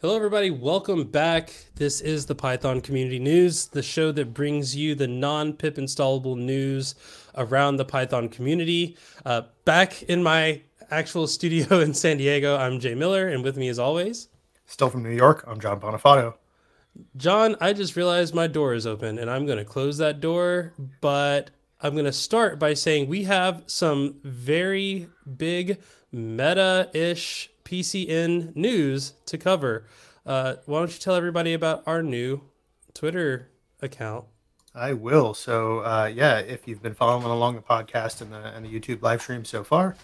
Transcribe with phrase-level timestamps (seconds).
[0.00, 0.50] Hello, everybody.
[0.50, 1.50] Welcome back.
[1.76, 6.36] This is the Python Community News, the show that brings you the non pip installable
[6.36, 6.94] news
[7.36, 8.98] around the Python community.
[9.24, 10.60] Uh, back in my
[10.90, 14.28] actual studio in San Diego, I'm Jay Miller, and with me, as always,
[14.66, 16.34] still from New York, I'm John Banafato.
[17.16, 20.74] John, I just realized my door is open, and I'm going to close that door,
[21.00, 21.50] but
[21.84, 25.06] I'm going to start by saying we have some very
[25.36, 29.86] big meta ish PCN news to cover.
[30.24, 32.40] Uh, why don't you tell everybody about our new
[32.94, 33.50] Twitter
[33.82, 34.24] account?
[34.74, 35.34] I will.
[35.34, 39.02] So, uh, yeah, if you've been following along the podcast and the, and the YouTube
[39.02, 39.94] live stream so far,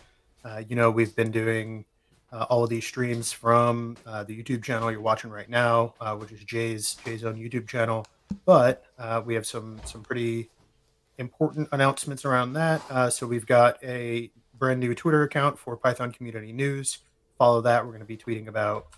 [0.44, 1.86] uh, you know we've been doing
[2.30, 6.14] uh, all of these streams from uh, the YouTube channel you're watching right now, uh,
[6.14, 8.06] which is Jay's Jay's own YouTube channel.
[8.44, 8.84] But
[9.24, 10.50] we have some some pretty
[11.20, 13.12] important announcements around that.
[13.12, 16.98] so we've got a brand new Twitter account for Python Community News
[17.40, 17.82] follow that.
[17.82, 18.88] We're going to be tweeting about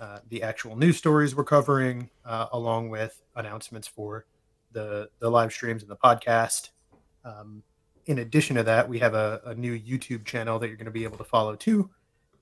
[0.00, 4.24] uh, the actual news stories we're covering, uh, along with announcements for
[4.72, 6.70] the the live streams and the podcast.
[7.26, 7.62] Um,
[8.06, 10.90] in addition to that, we have a, a, new YouTube channel that you're going to
[10.90, 11.90] be able to follow too.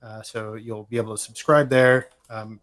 [0.01, 2.61] Uh, so you'll be able to subscribe there, um,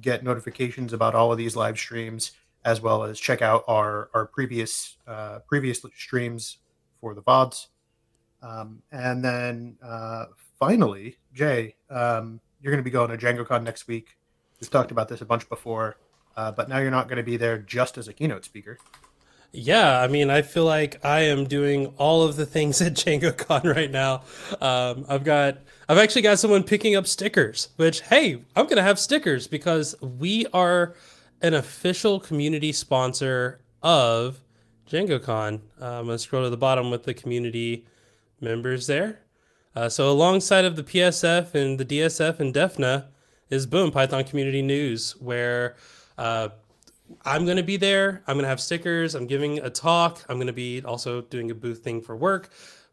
[0.00, 2.30] get notifications about all of these live streams,
[2.64, 6.58] as well as check out our our previous uh, previous streams
[7.00, 7.68] for the vods.
[8.42, 10.26] Um, and then uh,
[10.58, 14.16] finally, Jay, um, you're going to be going to DjangoCon next week.
[14.60, 15.96] We've talked about this a bunch before,
[16.36, 18.78] uh, but now you're not going to be there just as a keynote speaker.
[19.56, 23.74] Yeah, I mean, I feel like I am doing all of the things at DjangoCon
[23.74, 24.22] right now.
[24.60, 27.68] Um, I've got, I've actually got someone picking up stickers.
[27.76, 30.96] Which, hey, I'm gonna have stickers because we are
[31.44, 34.40] an official community sponsor of
[34.90, 35.60] DjangoCon.
[35.78, 37.84] Uh, I'm gonna scroll to the bottom with the community
[38.40, 39.20] members there.
[39.76, 43.08] Uh, so alongside of the PSF and the DSF and DEFNA
[43.50, 45.76] is Boom Python Community News, where
[46.16, 46.48] uh,
[47.26, 48.22] I'm going to be there.
[48.26, 49.14] I'm going to have stickers.
[49.14, 50.24] I'm giving a talk.
[50.30, 52.48] I'm going to be also doing a booth thing for work,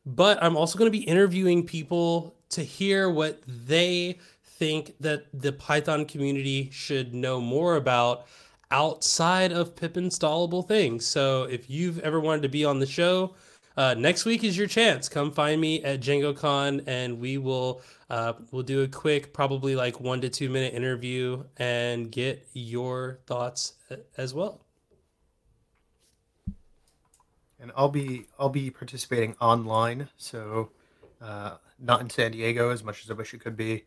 [0.06, 4.20] but I'm also going to be interviewing people to hear what they
[4.62, 8.28] think that the Python community should know more about
[8.70, 11.04] outside of pip installable things.
[11.04, 13.34] So if you've ever wanted to be on the show,
[13.76, 15.10] uh, next week is your chance.
[15.10, 20.00] Come find me at DjangoCon, and we will uh, we'll do a quick, probably like
[20.00, 23.74] one to two minute interview, and get your thoughts
[24.16, 24.62] as well.
[27.60, 30.70] And I'll be I'll be participating online, so
[31.20, 33.86] uh, not in San Diego as much as I wish it could be,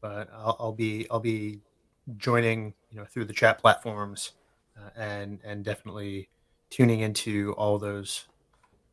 [0.00, 1.60] but I'll, I'll be I'll be
[2.16, 4.32] joining you know through the chat platforms,
[4.76, 6.28] uh, and and definitely
[6.70, 8.26] tuning into all those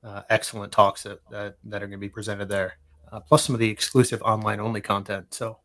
[0.04, 2.78] uh, excellent talks that, that, that are going to be presented there,
[3.12, 5.34] uh, plus some of the exclusive online only content.
[5.34, 5.60] So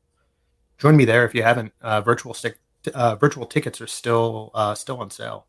[0.78, 1.72] join me there if you haven't.
[1.80, 2.58] Uh, virtual stick
[2.94, 5.46] uh, virtual tickets are still uh, still on sale.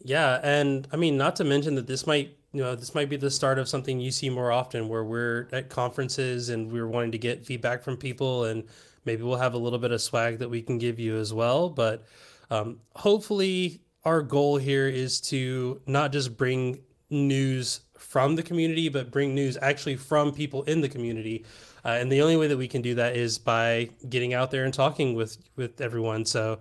[0.00, 3.16] Yeah, and I mean, not to mention that this might you know this might be
[3.16, 7.12] the start of something you see more often, where we're at conferences and we're wanting
[7.12, 8.64] to get feedback from people, and
[9.04, 11.68] maybe we'll have a little bit of swag that we can give you as well.
[11.68, 12.04] But
[12.50, 19.10] um, hopefully, our goal here is to not just bring news from the community, but
[19.10, 21.44] bring news actually from people in the community.
[21.84, 24.64] Uh, and the only way that we can do that is by getting out there
[24.64, 26.24] and talking with with everyone.
[26.24, 26.60] So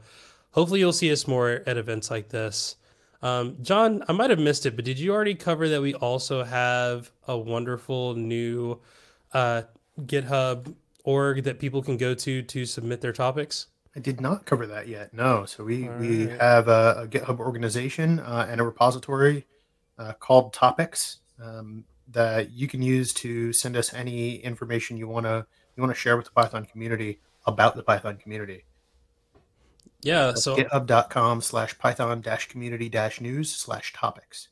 [0.51, 2.75] hopefully you'll see us more at events like this.
[3.21, 6.43] Um, John, I might have missed it, but did you already cover that we also
[6.43, 8.79] have a wonderful new
[9.33, 9.63] uh,
[10.01, 13.67] GitHub org that people can go to to submit their topics?
[13.95, 15.13] I did not cover that yet.
[15.13, 16.39] No, so we All we right.
[16.39, 19.47] have a, a, GitHub organization uh, and a repository
[19.97, 25.25] uh, called topics um, that you can use to send us any information you want
[25.25, 28.65] to you want to share with the Python community about the Python community.
[30.01, 34.49] Yeah, That's so github.com slash python dash community dash news slash topics.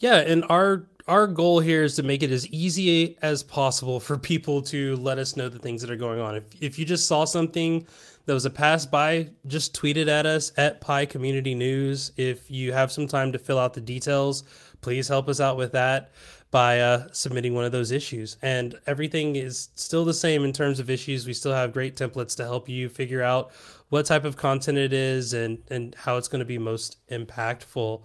[0.00, 4.18] Yeah, and our our goal here is to make it as easy as possible for
[4.18, 6.36] people to let us know the things that are going on.
[6.36, 7.86] If if you just saw something
[8.26, 12.12] that was a pass by, just tweet it at us at PyCommunityNews.
[12.18, 14.44] If you have some time to fill out the details,
[14.82, 16.10] please help us out with that
[16.50, 18.36] by uh, submitting one of those issues.
[18.40, 21.26] And everything is still the same in terms of issues.
[21.26, 23.50] We still have great templates to help you figure out
[23.90, 28.02] what type of content it is and and how it's going to be most impactful.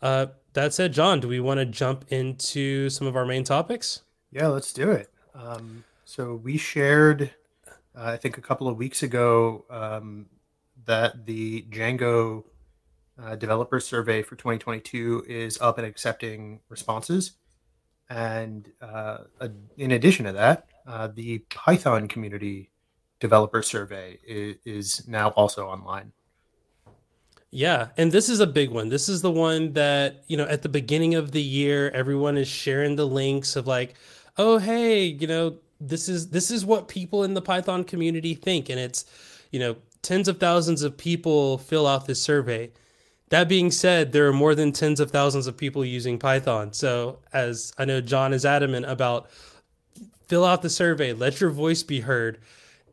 [0.00, 4.02] Uh, that said, John, do we want to jump into some of our main topics?
[4.30, 5.10] Yeah, let's do it.
[5.34, 7.30] Um, so we shared
[7.98, 10.26] uh, I think a couple of weeks ago um,
[10.84, 12.44] that the Django
[13.20, 17.32] uh, developer survey for 2022 is up and accepting responses.
[18.10, 19.18] And uh,
[19.76, 22.70] in addition to that, uh, the Python community
[23.20, 26.12] developer survey is, is now also online.
[27.50, 28.88] Yeah, and this is a big one.
[28.90, 32.48] This is the one that, you know, at the beginning of the year, everyone is
[32.48, 33.94] sharing the links of like,
[34.36, 38.68] "Oh, hey, you know, this is this is what people in the Python community think."
[38.68, 39.06] And it's,
[39.50, 42.70] you know, tens of thousands of people fill out this survey.
[43.30, 46.72] That being said, there are more than tens of thousands of people using Python.
[46.72, 49.28] So, as I know John is adamant about
[50.28, 52.38] fill out the survey, let your voice be heard.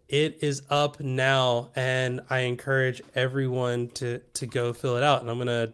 [0.08, 5.22] It is up now and i encourage everyone to to go fill it out.
[5.22, 5.74] And i'm gonna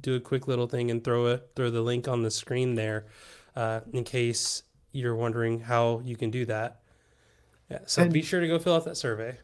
[0.00, 3.06] do a quick little thing and throw it throw the link on the screen there
[3.54, 6.80] uh, in case you're wondering how you can do that.
[7.70, 9.36] Yeah so and, be sure to go fill out that survey.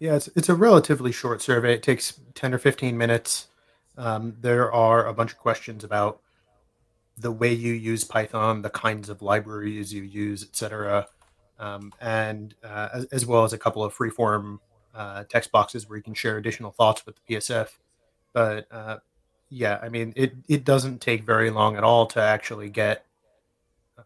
[0.00, 1.74] Yeah it's, it's a relatively short survey.
[1.74, 3.46] It takes 10 or 15 minutes
[4.00, 6.20] um, there are a bunch of questions about
[7.18, 11.06] the way you use python the kinds of libraries you use etc
[11.60, 14.58] um, and uh, as, as, well as a couple of freeform
[14.94, 17.68] uh, text boxes where you can share additional thoughts with the PSF.
[18.32, 18.98] But uh,
[19.50, 23.04] yeah, I mean, it, it doesn't take very long at all to actually get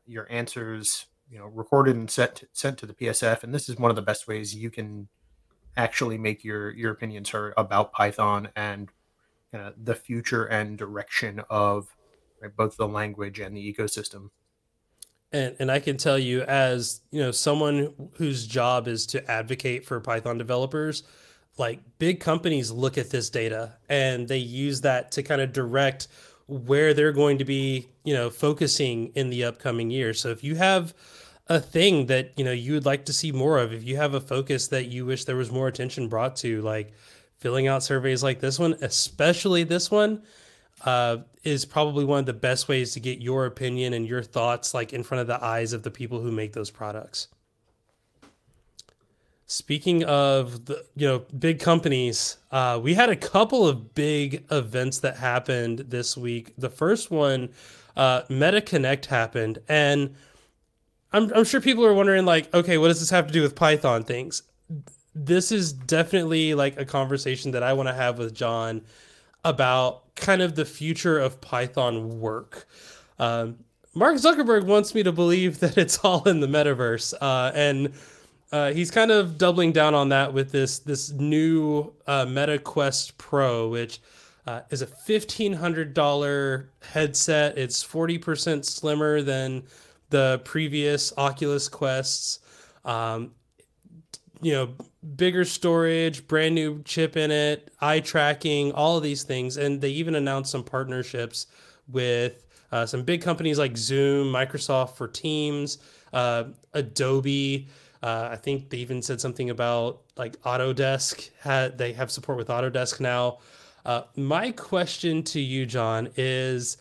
[0.06, 3.44] your answers, you know, recorded and set to, sent to the PSF.
[3.44, 5.08] And this is one of the best ways you can
[5.76, 8.88] actually make your your opinions heard about Python and
[9.76, 11.94] the future and direction of
[12.40, 14.30] right, both the language and the ecosystem.
[15.32, 19.84] And and I can tell you as you know someone whose job is to advocate
[19.84, 21.02] for Python developers
[21.58, 26.08] like big companies look at this data and they use that to kind of direct
[26.46, 30.14] where they're going to be you know focusing in the upcoming year.
[30.14, 30.94] So if you have
[31.48, 34.14] a thing that you know you would like to see more of if you have
[34.14, 36.92] a focus that you wish there was more attention brought to like
[37.44, 40.22] filling out surveys like this one especially this one
[40.84, 44.74] uh, is probably one of the best ways to get your opinion and your thoughts
[44.74, 47.28] like in front of the eyes of the people who make those products.
[49.46, 55.00] Speaking of the you know big companies, uh, we had a couple of big events
[55.00, 56.54] that happened this week.
[56.56, 57.50] The first one,
[57.94, 60.14] uh, Meta Connect happened, and
[61.12, 63.54] I'm I'm sure people are wondering like, okay, what does this have to do with
[63.54, 64.42] Python things?
[65.14, 68.82] This is definitely like a conversation that I want to have with John
[69.44, 72.66] about kind of the future of Python work.
[73.18, 73.58] Um,
[73.94, 77.92] Mark Zuckerberg wants me to believe that it's all in the metaverse, uh, and
[78.52, 83.18] uh, he's kind of doubling down on that with this this new uh, Meta Quest
[83.18, 84.00] Pro, which
[84.46, 87.56] uh, is a fifteen hundred dollar headset.
[87.58, 89.64] It's forty percent slimmer than
[90.10, 92.40] the previous Oculus Quests.
[92.84, 93.32] Um,
[94.40, 94.74] you know,
[95.16, 99.56] bigger storage, brand new chip in it, eye tracking, all of these things.
[99.56, 101.46] And they even announced some partnerships
[101.88, 105.78] with uh, some big companies like Zoom, Microsoft for Teams,
[106.12, 107.68] uh, Adobe.
[108.02, 111.30] Uh, I think they even said something about like Autodesk.
[111.40, 113.38] Had they have support with Autodesk now?
[113.84, 116.78] Uh, my question to you, John, is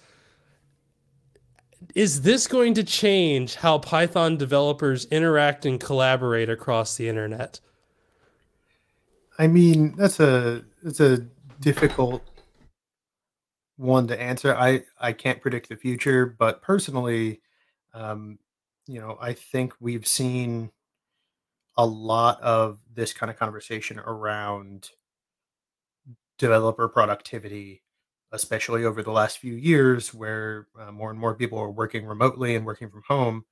[1.96, 7.60] is this going to change how Python developers interact and collaborate across the internet?
[9.40, 11.26] I mean, that's a that's a
[11.60, 12.22] difficult
[13.78, 14.56] one to answer.
[14.56, 17.42] I I can't predict the future, but personally,
[17.94, 18.40] um,
[18.88, 20.72] you know, I think we've seen
[21.78, 24.90] a lot of this kind of conversation around
[26.38, 27.84] developer productivity
[28.34, 32.56] especially over the last few years where uh, more and more people are working remotely
[32.56, 33.46] and working from home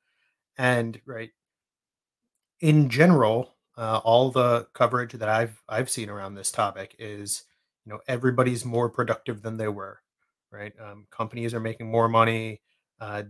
[0.58, 1.30] and right
[2.60, 7.44] in general uh, all the coverage that i've i've seen around this topic is
[7.86, 10.00] you know everybody's more productive than they were
[10.52, 12.62] right um, companies are making more money
[13.00, 13.24] uh,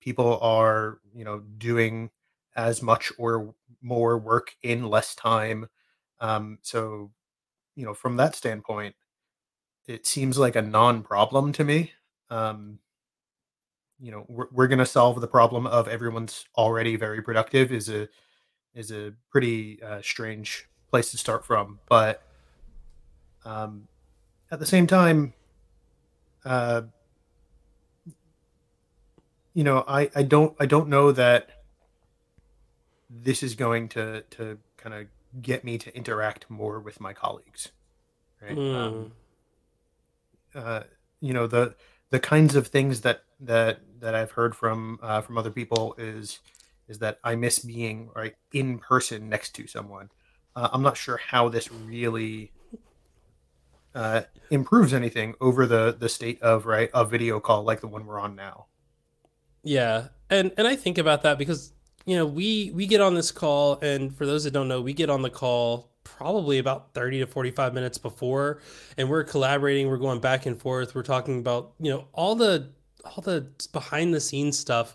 [0.00, 2.10] people are you know doing
[2.56, 5.66] as much or more work in less time
[6.20, 7.10] um, so
[7.74, 8.94] you know from that standpoint
[9.86, 11.92] it seems like a non-problem to me.
[12.30, 12.78] Um,
[14.00, 17.88] you know, we're, we're going to solve the problem of everyone's already very productive is
[17.88, 18.08] a
[18.76, 21.80] is a pretty uh, strange place to start from.
[21.88, 22.22] But
[23.44, 23.88] um,
[24.50, 25.32] at the same time,
[26.44, 26.82] uh,
[29.54, 31.50] you know, I, I don't I don't know that
[33.08, 35.06] this is going to to kind of
[35.42, 37.70] get me to interact more with my colleagues.
[38.40, 38.56] Right.
[38.56, 38.74] Mm.
[38.74, 39.12] Um,
[40.54, 40.82] uh,
[41.20, 41.74] you know the
[42.10, 46.40] the kinds of things that that that I've heard from uh, from other people is
[46.88, 50.10] is that I miss being right in person next to someone.
[50.54, 52.52] Uh, I'm not sure how this really
[53.94, 58.06] uh, improves anything over the the state of right a video call like the one
[58.06, 58.66] we're on now.
[59.62, 61.72] Yeah, and and I think about that because
[62.06, 64.94] you know, we we get on this call, and for those that don't know, we
[64.94, 68.60] get on the call probably about 30 to 45 minutes before
[68.96, 72.70] and we're collaborating we're going back and forth we're talking about you know all the
[73.04, 74.94] all the behind the scenes stuff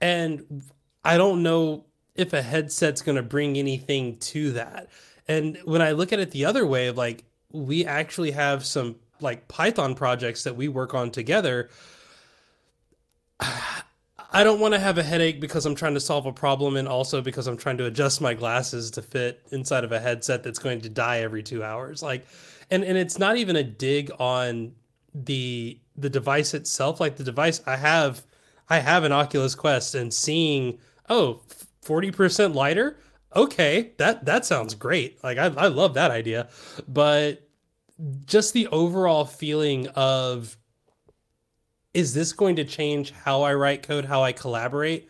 [0.00, 0.62] and
[1.06, 1.84] i don't know
[2.16, 4.88] if a headset's going to bring anything to that.
[5.28, 8.96] And when i look at it the other way of like we actually have some
[9.20, 11.70] like python projects that we work on together.
[14.32, 16.86] I don't want to have a headache because I'm trying to solve a problem and
[16.86, 20.58] also because I'm trying to adjust my glasses to fit inside of a headset that's
[20.58, 22.02] going to die every 2 hours.
[22.02, 22.26] Like
[22.70, 24.72] and and it's not even a dig on
[25.14, 27.00] the the device itself.
[27.00, 28.24] Like the device I have
[28.68, 31.42] I have an Oculus Quest and seeing oh
[31.84, 32.98] 40% lighter
[33.34, 36.48] okay that that sounds great like I, I love that idea
[36.88, 37.46] but
[38.26, 40.56] just the overall feeling of
[41.96, 45.08] is this going to change how I write code, how I collaborate?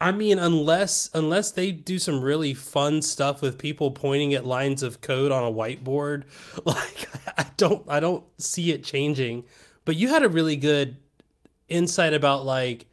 [0.00, 4.82] I mean, unless unless they do some really fun stuff with people pointing at lines
[4.82, 6.24] of code on a whiteboard,
[6.64, 7.06] like
[7.38, 9.44] I don't I don't see it changing.
[9.84, 10.96] But you had a really good
[11.68, 12.86] insight about like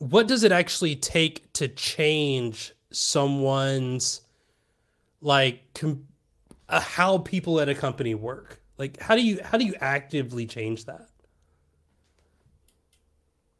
[0.00, 4.22] what does it actually take to change someone's
[5.20, 6.06] like com-
[6.68, 8.60] uh, how people at a company work?
[8.78, 11.06] Like how do you how do you actively change that?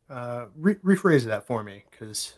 [0.09, 2.35] Uh, re- rephrase that for me, because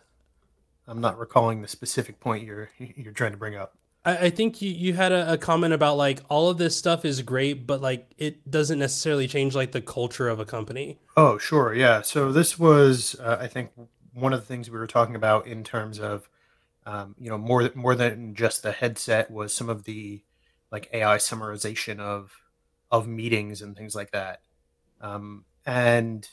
[0.89, 3.79] I'm not recalling the specific point you're you're trying to bring up.
[4.05, 7.05] I, I think you, you had a, a, comment about like all of this stuff
[7.05, 10.99] is great, but like it doesn't necessarily change like the culture of a company.
[11.17, 12.03] Oh, sure, yeah.
[12.03, 13.71] So this was, uh, I think,
[14.15, 16.29] one of the things we were talking about in terms of,
[16.85, 20.23] um, you know, more more than just the headset was some of the
[20.71, 22.33] like AI summarization of
[22.91, 24.41] of meetings and things like that.
[25.01, 26.29] Um, and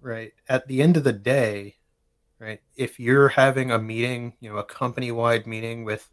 [0.00, 1.76] right at the end of the day
[2.38, 6.10] right if you're having a meeting you know a company wide meeting with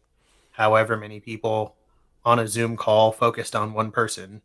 [0.54, 1.76] however many people
[2.24, 4.42] on a zoom call focused on one person.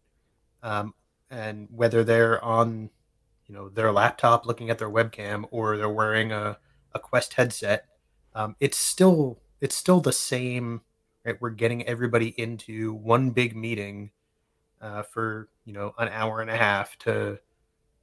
[0.62, 0.94] Um,
[1.32, 2.90] and whether they're on
[3.48, 6.58] you know their laptop looking at their webcam or they're wearing a,
[6.94, 7.86] a quest headset
[8.36, 10.82] um, it's still it's still the same
[11.26, 11.42] right?
[11.42, 14.12] We're getting everybody into one big meeting
[14.82, 17.40] uh, for you know an hour and a half to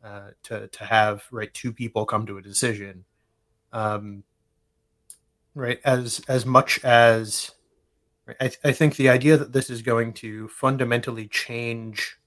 [0.05, 3.05] uh, to to have right two people come to a decision.
[3.73, 4.25] Um,
[5.55, 7.53] right as as much as
[8.28, 12.18] I, th- I think the idea that this is going to fundamentally change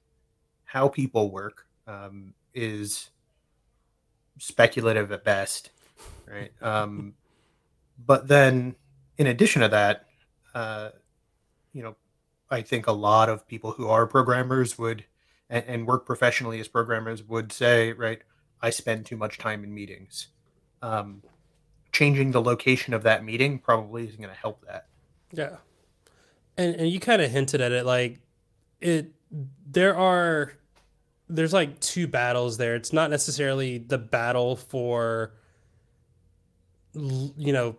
[0.64, 3.10] how people work um, is
[4.38, 5.72] speculative at best
[6.26, 7.14] right um,
[8.06, 8.76] but then
[9.18, 10.06] in addition to that
[10.56, 10.90] uh,
[11.74, 11.96] you know
[12.50, 15.04] i think a lot of people who are programmers would
[15.50, 18.22] and, and work professionally as programmers would say, right,
[18.62, 20.28] I spend too much time in meetings.
[20.82, 21.24] Um,
[21.92, 24.88] changing the location of that meeting probably isn't going to help that.
[25.32, 25.58] Yeah.
[26.60, 28.20] And, and you kind of hinted at it like
[28.82, 29.14] it
[29.66, 30.54] there are
[31.30, 35.34] there's like two battles there it's not necessarily the battle for
[36.94, 37.78] you know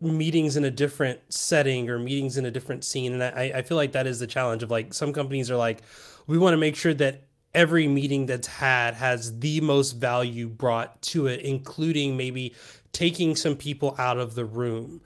[0.00, 3.76] meetings in a different setting or meetings in a different scene and I, I feel
[3.76, 5.80] like that is the challenge of like some companies are like
[6.26, 11.00] we want to make sure that every meeting that's had has the most value brought
[11.02, 12.54] to it, including maybe
[12.92, 15.00] taking some people out of the room.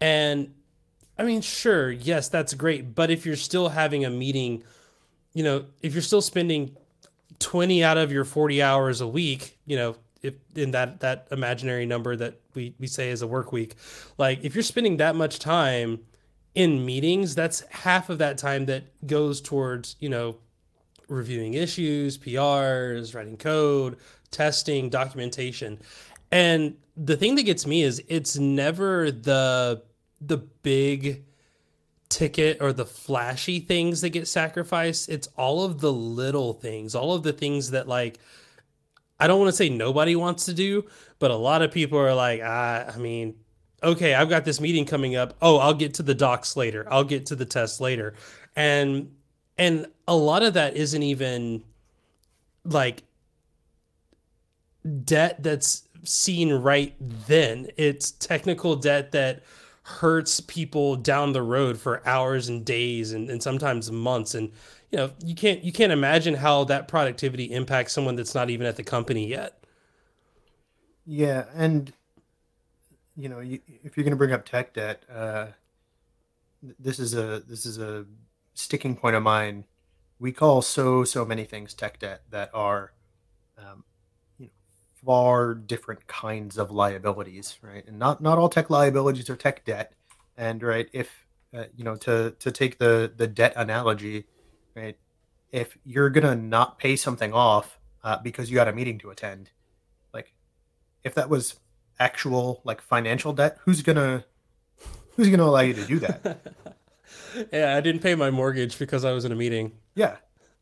[0.00, 0.52] And
[1.18, 2.94] I mean, sure, yes, that's great.
[2.94, 4.64] But if you're still having a meeting,
[5.32, 6.76] you know, if you're still spending
[7.38, 11.84] 20 out of your 40 hours a week, you know, if in that that imaginary
[11.84, 13.74] number that we, we say is a work week,
[14.18, 16.00] like if you're spending that much time
[16.54, 20.36] in meetings, that's half of that time that goes towards, you know,
[21.08, 23.98] reviewing issues, PRs, writing code,
[24.30, 25.78] testing, documentation.
[26.30, 29.82] And the thing that gets me is it's never the
[30.26, 31.24] the big
[32.08, 35.08] ticket or the flashy things that get sacrificed.
[35.08, 38.18] It's all of the little things, all of the things that like
[39.18, 40.84] I don't want to say nobody wants to do,
[41.18, 43.36] but a lot of people are like, ah, I mean,
[43.82, 45.36] okay, I've got this meeting coming up.
[45.40, 46.86] Oh, I'll get to the docs later.
[46.90, 48.14] I'll get to the test later.
[48.56, 49.12] And
[49.56, 51.62] and a lot of that isn't even
[52.64, 53.02] like
[55.04, 59.42] debt that's seen right then it's technical debt that
[59.84, 64.50] hurts people down the road for hours and days and, and sometimes months and
[64.90, 68.66] you know you can't you can't imagine how that productivity impacts someone that's not even
[68.66, 69.62] at the company yet
[71.04, 71.92] yeah and
[73.14, 75.46] you know you, if you're going to bring up tech debt uh,
[76.78, 78.06] this is a this is a
[78.54, 79.64] sticking point of mine.
[80.18, 82.92] We call so so many things tech debt that are,
[83.58, 83.84] um,
[85.04, 87.84] far different kinds of liabilities, right?
[87.86, 89.94] And not not all tech liabilities are tech debt.
[90.36, 94.26] And right, if uh, you know to to take the the debt analogy,
[94.74, 94.96] right?
[95.52, 99.50] If you're gonna not pay something off uh, because you had a meeting to attend,
[100.12, 100.34] like
[101.04, 101.56] if that was
[101.98, 104.24] actual like financial debt, who's gonna
[105.16, 106.40] who's gonna allow you to do that?
[107.52, 109.72] yeah, I didn't pay my mortgage because I was in a meeting.
[109.94, 110.16] Yeah,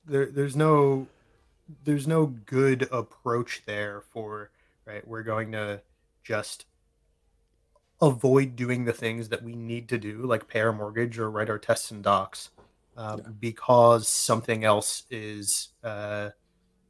[0.06, 1.06] there, there's no
[1.84, 4.50] there's no good approach there for
[4.86, 5.06] right.
[5.06, 5.80] We're going to
[6.22, 6.66] just
[8.00, 11.48] avoid doing the things that we need to do, like pay our mortgage or write
[11.48, 12.50] our tests and docs,
[12.96, 13.30] uh, yeah.
[13.40, 16.30] because something else is uh,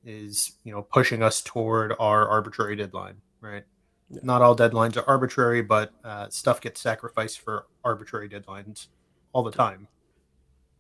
[0.05, 3.65] is you know pushing us toward our arbitrary deadline, right?
[4.11, 4.21] Yeah.
[4.23, 8.89] Not all deadlines are arbitrary, but uh, stuff gets sacrificed for arbitrary deadlines
[9.33, 9.89] all the time.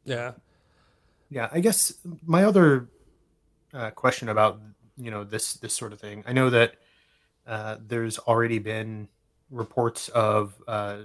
[0.04, 0.32] Yeah,
[1.30, 1.48] yeah.
[1.52, 1.94] I guess
[2.26, 2.88] my other
[3.72, 4.60] uh, question about
[4.96, 6.22] you know this this sort of thing.
[6.26, 6.74] I know that
[7.46, 9.08] uh, there's already been
[9.50, 10.98] reports of uh,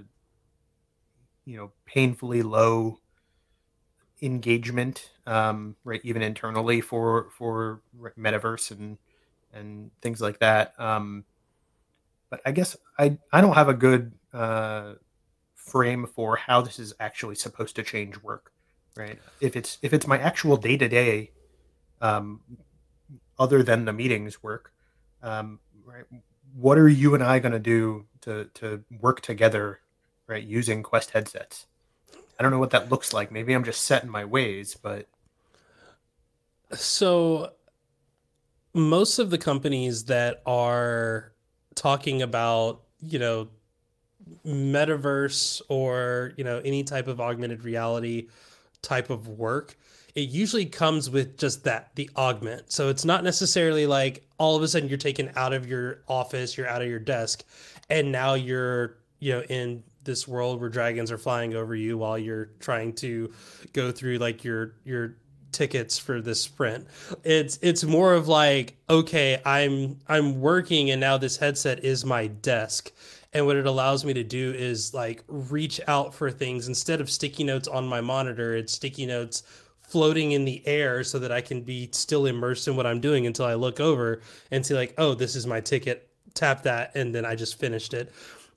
[1.44, 3.00] you know painfully low
[4.22, 6.00] engagement, um, right?
[6.04, 7.82] Even internally for for
[8.18, 8.98] metaverse and
[9.52, 10.78] and things like that.
[10.78, 11.24] Um,
[12.30, 14.94] but I guess I I don't have a good uh,
[15.54, 18.52] frame for how this is actually supposed to change work,
[18.96, 19.18] right?
[19.40, 21.32] If it's if it's my actual day to day,
[22.00, 24.72] other than the meetings work,
[25.22, 26.04] um, right?
[26.54, 29.80] What are you and I going to do to to work together,
[30.26, 30.42] right?
[30.42, 31.66] Using Quest headsets.
[32.38, 33.32] I don't know what that looks like.
[33.32, 35.08] Maybe I'm just set in my ways, but
[36.72, 37.52] so
[38.74, 41.32] most of the companies that are
[41.74, 43.48] talking about, you know,
[44.46, 48.28] metaverse or, you know, any type of augmented reality
[48.82, 49.76] type of work,
[50.18, 52.72] it usually comes with just that, the augment.
[52.72, 56.56] So it's not necessarily like all of a sudden you're taken out of your office,
[56.56, 57.44] you're out of your desk,
[57.88, 62.18] and now you're, you know, in this world where dragons are flying over you while
[62.18, 63.32] you're trying to
[63.72, 65.14] go through like your your
[65.52, 66.88] tickets for this sprint.
[67.22, 72.26] It's it's more of like, okay, I'm I'm working and now this headset is my
[72.26, 72.90] desk.
[73.32, 77.08] And what it allows me to do is like reach out for things instead of
[77.08, 79.44] sticky notes on my monitor, it's sticky notes
[79.88, 83.26] floating in the air so that I can be still immersed in what I'm doing
[83.26, 84.20] until I look over
[84.50, 86.08] and see like, oh, this is my ticket.
[86.34, 88.12] Tap that and then I just finished it.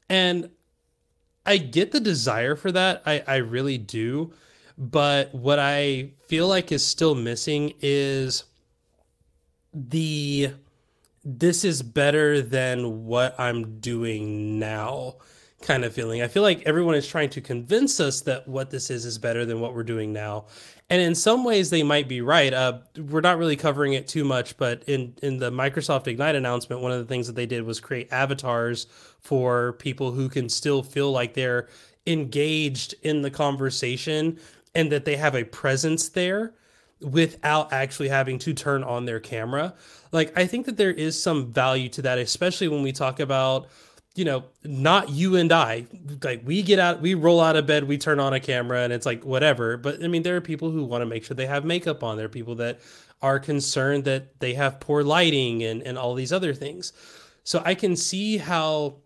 [0.09, 0.49] And
[1.45, 3.01] I get the desire for that.
[3.05, 4.33] I, I really do.
[4.77, 8.43] But what I feel like is still missing is
[9.73, 10.51] the
[11.23, 15.17] this is better than what I'm doing now
[15.61, 16.21] kind of feeling.
[16.21, 19.45] I feel like everyone is trying to convince us that what this is is better
[19.45, 20.45] than what we're doing now.
[20.89, 22.53] And in some ways they might be right.
[22.53, 26.81] Uh, we're not really covering it too much, but in in the Microsoft Ignite announcement,
[26.81, 28.87] one of the things that they did was create avatars
[29.19, 31.69] for people who can still feel like they're
[32.05, 34.37] engaged in the conversation
[34.75, 36.53] and that they have a presence there
[37.01, 39.73] without actually having to turn on their camera.
[40.11, 43.67] Like I think that there is some value to that, especially when we talk about
[44.15, 45.85] you know, not you and I.
[46.21, 48.91] Like we get out, we roll out of bed, we turn on a camera, and
[48.91, 49.77] it's like whatever.
[49.77, 52.17] But I mean, there are people who want to make sure they have makeup on.
[52.17, 52.79] There are people that
[53.21, 56.93] are concerned that they have poor lighting and and all these other things.
[57.43, 58.97] So I can see how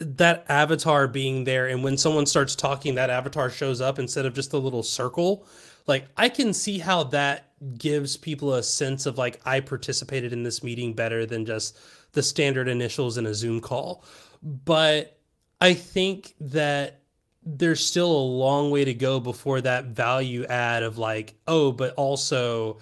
[0.00, 4.34] that avatar being there and when someone starts talking that avatar shows up instead of
[4.34, 5.46] just a little circle
[5.86, 10.42] like i can see how that gives people a sense of like i participated in
[10.42, 11.78] this meeting better than just
[12.14, 14.04] the standard initials in a zoom call
[14.42, 15.18] but
[15.60, 17.00] i think that
[17.46, 21.92] there's still a long way to go before that value add of like oh but
[21.94, 22.78] also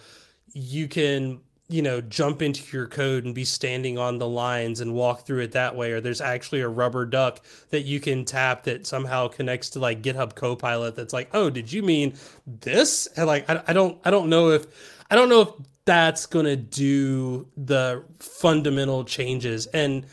[0.52, 1.40] you can
[1.72, 5.40] you know, jump into your code and be standing on the lines and walk through
[5.40, 5.92] it that way.
[5.92, 7.40] Or there's actually a rubber duck
[7.70, 10.94] that you can tap that somehow connects to like GitHub Copilot.
[10.94, 12.14] That's like, oh, did you mean
[12.46, 13.06] this?
[13.16, 14.66] And like, I, I don't, I don't know if,
[15.10, 15.48] I don't know if
[15.84, 19.66] that's gonna do the fundamental changes.
[19.66, 20.06] And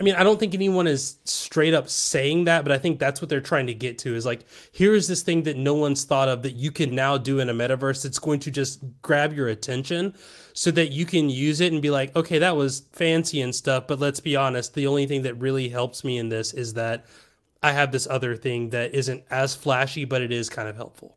[0.00, 3.20] I mean, I don't think anyone is straight up saying that, but I think that's
[3.22, 6.04] what they're trying to get to is like, here is this thing that no one's
[6.04, 9.32] thought of that you can now do in a metaverse that's going to just grab
[9.32, 10.14] your attention
[10.54, 13.86] so that you can use it and be like, okay, that was fancy and stuff,
[13.86, 17.06] but let's be honest, the only thing that really helps me in this is that
[17.62, 21.16] I have this other thing that isn't as flashy, but it is kind of helpful.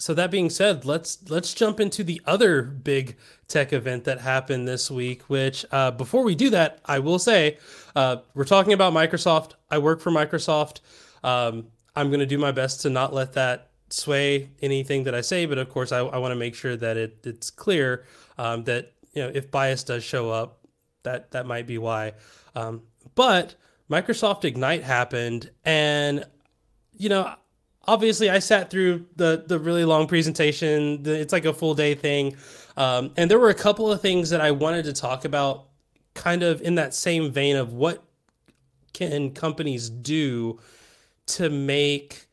[0.00, 3.16] So that being said, let's let's jump into the other big
[3.48, 5.22] tech event that happened this week.
[5.24, 7.58] Which uh, before we do that, I will say
[7.94, 9.52] uh, we're talking about Microsoft.
[9.70, 10.80] I work for Microsoft.
[11.22, 15.20] Um, I'm going to do my best to not let that sway anything that I
[15.20, 18.06] say, but of course, I, I want to make sure that it, it's clear
[18.38, 20.60] um, that you know if bias does show up,
[21.02, 22.14] that that might be why.
[22.54, 22.82] Um,
[23.14, 23.54] but
[23.90, 26.24] Microsoft Ignite happened, and
[26.96, 27.34] you know,
[27.86, 31.02] obviously, I sat through the the really long presentation.
[31.04, 32.36] It's like a full day thing,
[32.76, 35.66] um, and there were a couple of things that I wanted to talk about,
[36.14, 38.02] kind of in that same vein of what
[38.92, 40.58] can companies do
[41.26, 42.26] to make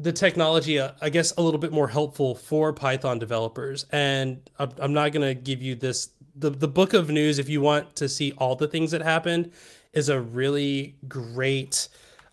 [0.00, 3.84] the technology, uh, I guess, a little bit more helpful for Python developers.
[3.90, 6.10] And I'm, I'm not going to give you this.
[6.36, 9.50] The, the book of news, if you want to see all the things that happened,
[9.92, 11.88] is a really great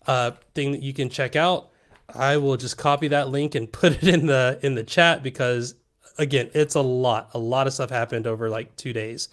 [0.06, 1.70] uh, thing that you can check out.
[2.14, 5.74] I will just copy that link and put it in the in the chat because
[6.18, 7.30] again, it's a lot.
[7.34, 9.28] A lot of stuff happened over like two days.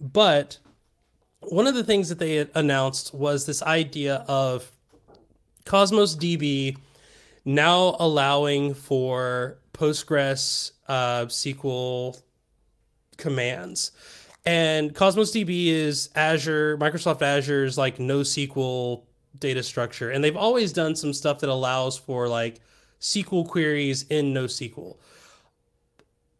[0.00, 0.58] But
[1.40, 4.70] one of the things that they announced was this idea of
[5.64, 6.76] Cosmos DB
[7.44, 12.20] now allowing for Postgres uh, SQL
[13.16, 13.92] commands.
[14.46, 19.02] And Cosmos DB is Azure, Microsoft Azure's like NoSQL
[19.38, 20.10] data structure.
[20.10, 22.60] And they've always done some stuff that allows for like
[23.00, 24.96] SQL queries in NoSQL.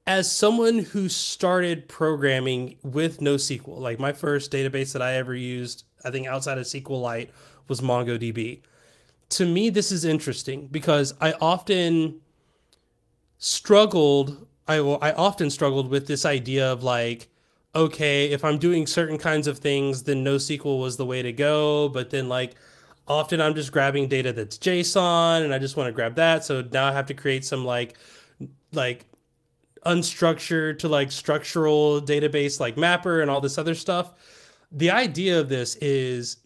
[0.06, 5.84] As someone who started programming with NoSQL, like my first database that I ever used,
[6.04, 7.30] I think outside of SQLite
[7.68, 8.60] was MongoDB
[9.30, 12.20] to me, this is interesting because I often
[13.38, 14.46] struggled.
[14.66, 17.28] I I often struggled with this idea of like,
[17.74, 21.88] okay, if I'm doing certain kinds of things, then NoSQL was the way to go.
[21.88, 22.54] But then like,
[23.06, 26.44] often I'm just grabbing data that's JSON, and I just want to grab that.
[26.44, 27.96] So now I have to create some like,
[28.72, 29.06] like
[29.86, 34.12] unstructured to like structural database like mapper and all this other stuff.
[34.72, 36.38] The idea of this is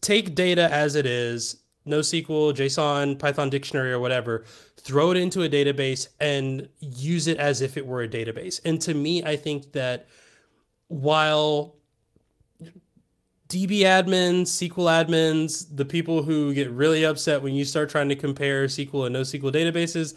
[0.00, 4.44] take data as it is NoSQL, JSON, Python dictionary, or whatever,
[4.76, 8.60] throw it into a database and use it as if it were a database.
[8.64, 10.06] And to me, I think that
[10.88, 11.76] while
[13.48, 18.16] DB admins, SQL admins, the people who get really upset when you start trying to
[18.16, 20.14] compare SQL and NoSQL databases,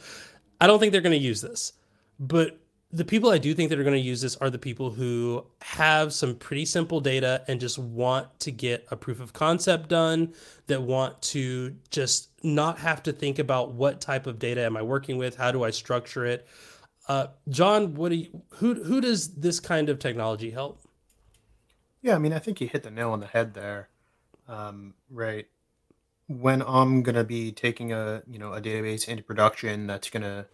[0.60, 1.74] I don't think they're going to use this.
[2.20, 2.60] But
[2.92, 5.46] the people I do think that are going to use this are the people who
[5.62, 10.34] have some pretty simple data and just want to get a proof of concept done,
[10.68, 14.82] that want to just not have to think about what type of data am I
[14.82, 16.48] working with, how do I structure it.
[17.08, 20.81] Uh, John, what do you, who who does this kind of technology help?
[22.02, 23.90] Yeah, I mean, I think you hit the nail on the head there.
[24.48, 25.48] Um, right,
[26.28, 30.48] when I'm gonna be taking a you know a database into production, that's gonna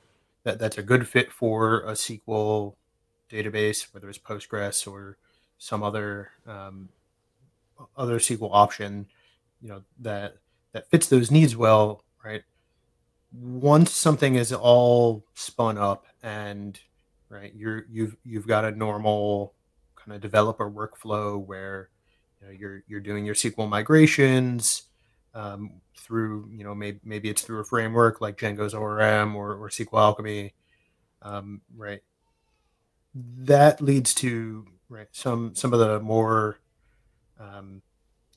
[0.44, 2.76] that that's a good fit for a SQL
[3.32, 5.18] database, whether it's Postgres or
[5.58, 6.90] some other um,
[7.96, 9.08] other SQL option,
[9.62, 10.38] you know that
[10.74, 12.44] that fits those needs well, right?
[13.32, 16.80] Once something is all spun up and
[17.30, 19.54] right, you're you've you've got a normal
[20.08, 21.90] kind of developer workflow where
[22.40, 24.84] you know you're you're doing your SQL migrations
[25.34, 29.70] um, through you know maybe maybe it's through a framework like Django's ORM or, or
[29.70, 30.54] SQLAlchemy,
[31.22, 32.02] um, right?
[33.14, 36.60] That leads to right some some of the more
[37.40, 37.82] um,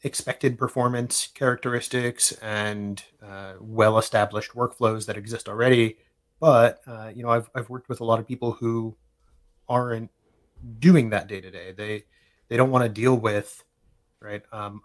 [0.03, 5.99] expected performance characteristics and uh, well-established workflows that exist already.
[6.41, 8.97] But uh, you know, I've I've worked with a lot of people who
[9.69, 10.11] aren't
[10.79, 11.73] doing that day to day.
[11.73, 12.05] They
[12.49, 13.63] they don't want to deal with
[14.21, 14.43] right.
[14.53, 14.83] Um,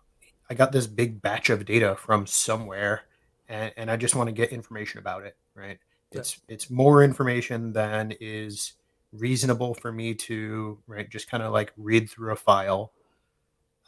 [0.50, 3.04] I got this big batch of data from somewhere,
[3.50, 5.36] and, and I just want to get information about it.
[5.56, 5.80] Right?
[6.12, 6.20] Yeah.
[6.20, 8.74] It's it's more information than is
[9.12, 12.92] reasonable for me to right just kind of like read through a file.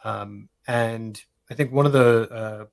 [0.03, 2.65] Um, and I think one of the uh,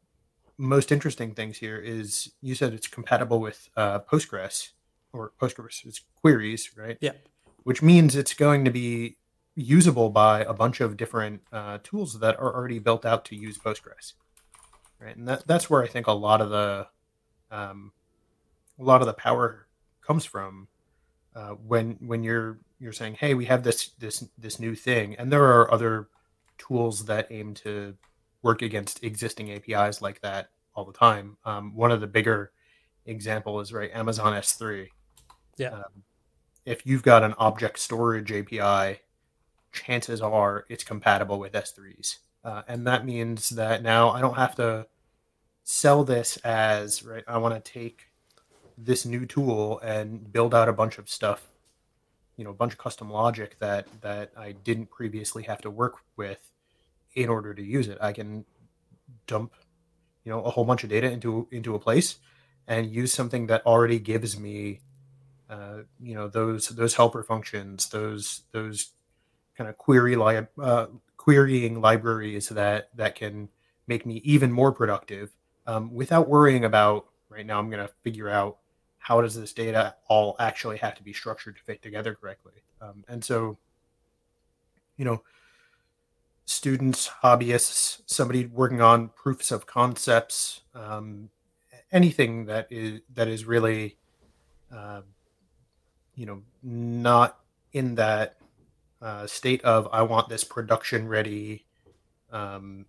[0.59, 4.71] most interesting things here is you said it's compatible with uh, Postgres
[5.13, 6.99] or Postgres queries, right?
[7.01, 7.13] Yeah.
[7.65, 9.17] Which means it's going to be
[9.55, 13.59] usable by a bunch of different uh, tools that are already built out to use
[13.59, 14.15] Postgres,
[14.99, 15.17] right?
[15.17, 16.87] And that, that's where I think a lot of the
[17.51, 17.93] um,
[18.79, 19.67] a lot of the power
[20.07, 20.69] comes from
[21.35, 25.33] uh, when when you're you're saying, hey, we have this this this new thing, and
[25.33, 26.09] there are other
[26.59, 27.95] tools that aim to
[28.43, 31.37] work against existing APIs like that all the time.
[31.45, 32.53] Um, one of the bigger
[33.07, 34.89] example is right Amazon S3.
[35.57, 35.71] Yeah.
[35.71, 36.03] Um,
[36.65, 39.01] if you've got an object storage API
[39.73, 42.19] chances are it's compatible with S3s.
[42.45, 44.87] Uh, and that means that now I don't have to
[45.63, 48.09] sell this as, right, I want to take
[48.77, 51.49] this new tool and build out a bunch of stuff,
[52.37, 55.95] you know, a bunch of custom logic that that I didn't previously have to work
[56.17, 56.51] with
[57.15, 57.99] in order to use it.
[58.01, 58.45] I can
[59.27, 59.55] dump,
[60.25, 62.17] you know, a whole bunch of data into into a place
[62.67, 64.81] and use something that already gives me
[65.51, 68.91] uh, you know those those helper functions those those
[69.57, 73.49] kind of query li- uh, querying libraries that that can
[73.87, 75.31] make me even more productive
[75.67, 78.59] um, without worrying about right now i'm going to figure out
[79.05, 82.55] how does this data all actually have to be structured to fit together correctly.
[82.81, 83.59] Um, and so
[84.97, 85.23] you know
[86.47, 91.29] students hobbyists somebody working on proofs of concepts um,
[91.93, 93.99] anything that is that is really
[94.75, 95.03] uh,
[96.15, 97.39] you know not
[97.73, 98.37] in that
[99.03, 101.67] uh, state of I want this production ready,
[102.33, 102.87] um,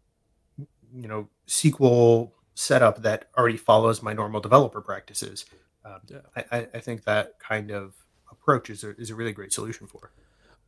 [0.58, 5.46] you know, SQL setup that already follows my normal developer practices.
[5.84, 6.44] Um, yeah.
[6.52, 7.94] I, I, think that kind of
[8.32, 10.12] approach is a, is a really great solution for.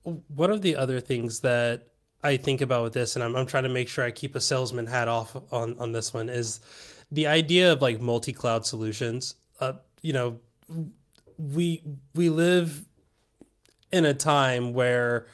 [0.04, 1.88] One of the other things that
[2.24, 4.41] I think about with this, and I'm, I'm trying to make sure I keep a
[4.41, 6.60] salesman hat off on, on this one, is
[7.12, 9.36] the idea of like multi cloud solutions.
[9.60, 10.39] Uh, you know,
[11.38, 11.84] we
[12.15, 12.86] we live
[13.91, 15.28] in a time where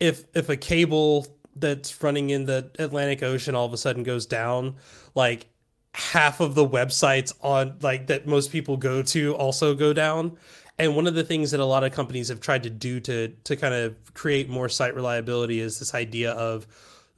[0.00, 4.26] if if a cable that's running in the Atlantic Ocean all of a sudden goes
[4.26, 4.76] down,
[5.14, 5.46] like
[5.94, 10.36] half of the websites on like that most people go to also go down.
[10.78, 13.28] And one of the things that a lot of companies have tried to do to
[13.28, 16.66] to kind of create more site reliability is this idea of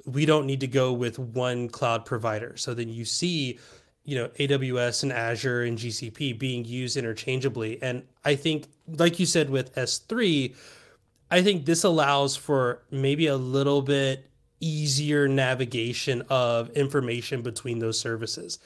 [0.06, 2.56] we don't need to go with one cloud provider.
[2.56, 3.58] So then you see
[4.08, 9.26] you know AWS and Azure and GCP being used interchangeably and I think like you
[9.26, 10.54] said with S3
[11.30, 18.00] I think this allows for maybe a little bit easier navigation of information between those
[18.00, 18.60] services.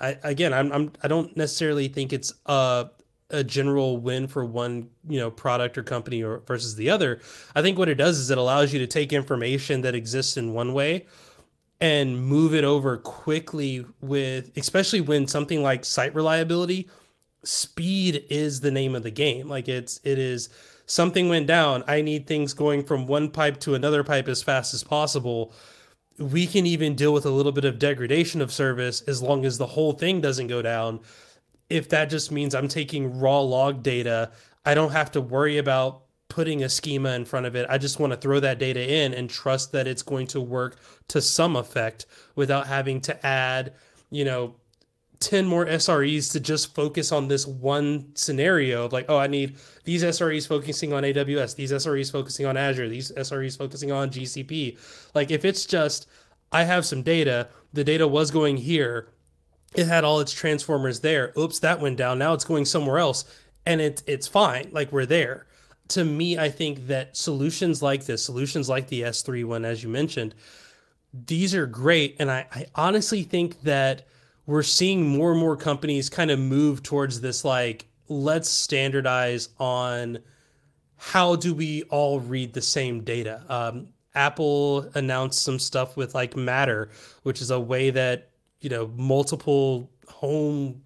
[0.00, 2.90] I again I'm, I'm I don't necessarily think it's a
[3.30, 7.20] a general win for one you know product or company or versus the other.
[7.54, 10.54] I think what it does is it allows you to take information that exists in
[10.54, 11.06] one way
[11.80, 16.88] and move it over quickly with especially when something like site reliability
[17.44, 19.48] speed is the name of the game.
[19.48, 20.48] Like it's it is
[20.86, 21.84] something went down.
[21.86, 25.52] I need things going from one pipe to another pipe as fast as possible.
[26.18, 29.58] We can even deal with a little bit of degradation of service as long as
[29.58, 31.00] the whole thing doesn't go down.
[31.70, 34.30] If that just means i'm taking raw log data
[34.64, 37.66] i don't have to worry about putting a schema in front of it.
[37.68, 40.76] I just want to throw that data in and trust that it's going to work
[41.08, 43.72] to some effect without having to add,
[44.10, 44.54] you know,
[45.20, 49.56] 10 more SREs to just focus on this one scenario of like, oh, I need
[49.84, 54.78] these SREs focusing on AWS, these SREs focusing on Azure, these SREs focusing on GCP.
[55.14, 56.06] Like, if it's just,
[56.52, 59.08] I have some data, the data was going here,
[59.74, 61.32] it had all its transformers there.
[61.36, 62.18] Oops, that went down.
[62.18, 63.24] Now it's going somewhere else.
[63.66, 64.68] And it, it's fine.
[64.72, 65.47] Like, we're there
[65.88, 69.88] to me, I think that solutions like this, solutions like the S3 one, as you
[69.88, 70.34] mentioned,
[71.12, 72.16] these are great.
[72.18, 74.06] And I, I honestly think that
[74.46, 80.18] we're seeing more and more companies kind of move towards this like, let's standardize on
[80.96, 83.42] how do we all read the same data.
[83.48, 86.90] Um, Apple announced some stuff with like Matter,
[87.22, 90.82] which is a way that, you know, multiple home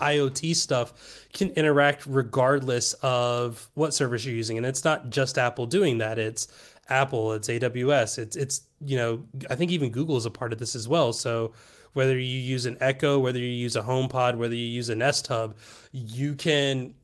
[0.00, 4.56] IoT stuff can interact regardless of what service you're using.
[4.56, 6.18] And it's not just Apple doing that.
[6.18, 6.48] It's
[6.88, 10.58] Apple, it's AWS, it's it's you know, I think even Google is a part of
[10.58, 11.12] this as well.
[11.12, 11.52] So
[11.94, 15.26] whether you use an Echo, whether you use a HomePod, whether you use a Nest
[15.28, 15.56] Hub,
[15.92, 16.94] you can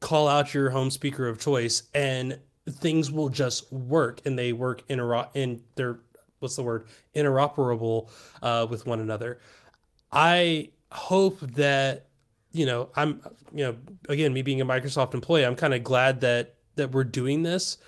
[0.00, 4.82] call out your home speaker of choice and things will just work and they work
[4.88, 5.00] in
[5.34, 5.98] in they're
[6.40, 8.10] what's the word interoperable
[8.42, 9.40] uh, with one another.
[10.12, 12.06] I hope that
[12.54, 13.20] you know, I'm,
[13.52, 13.76] you know,
[14.08, 17.78] again, me being a Microsoft employee, I'm kind of glad that that we're doing this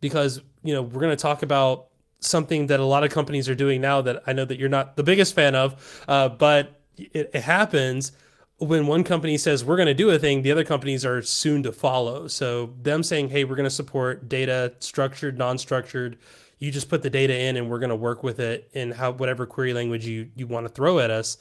[0.00, 1.86] because you know we're going to talk about
[2.20, 4.96] something that a lot of companies are doing now that I know that you're not
[4.96, 8.12] the biggest fan of, uh, but it, it happens
[8.58, 11.62] when one company says we're going to do a thing, the other companies are soon
[11.62, 12.28] to follow.
[12.28, 16.18] So them saying, "Hey, we're going to support data, structured, non-structured."
[16.58, 19.12] You just put the data in, and we're going to work with it in how
[19.12, 21.38] whatever query language you you want to throw at us.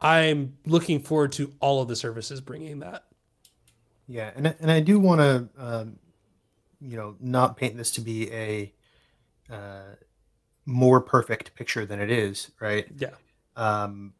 [0.00, 3.04] I'm looking forward to all of the services bringing that.
[4.06, 5.98] Yeah, and and I do want to, um,
[6.80, 8.72] you know, not paint this to be a
[9.50, 9.94] uh,
[10.66, 12.86] more perfect picture than it is, right?
[12.96, 13.10] Yeah.
[13.56, 14.14] Um,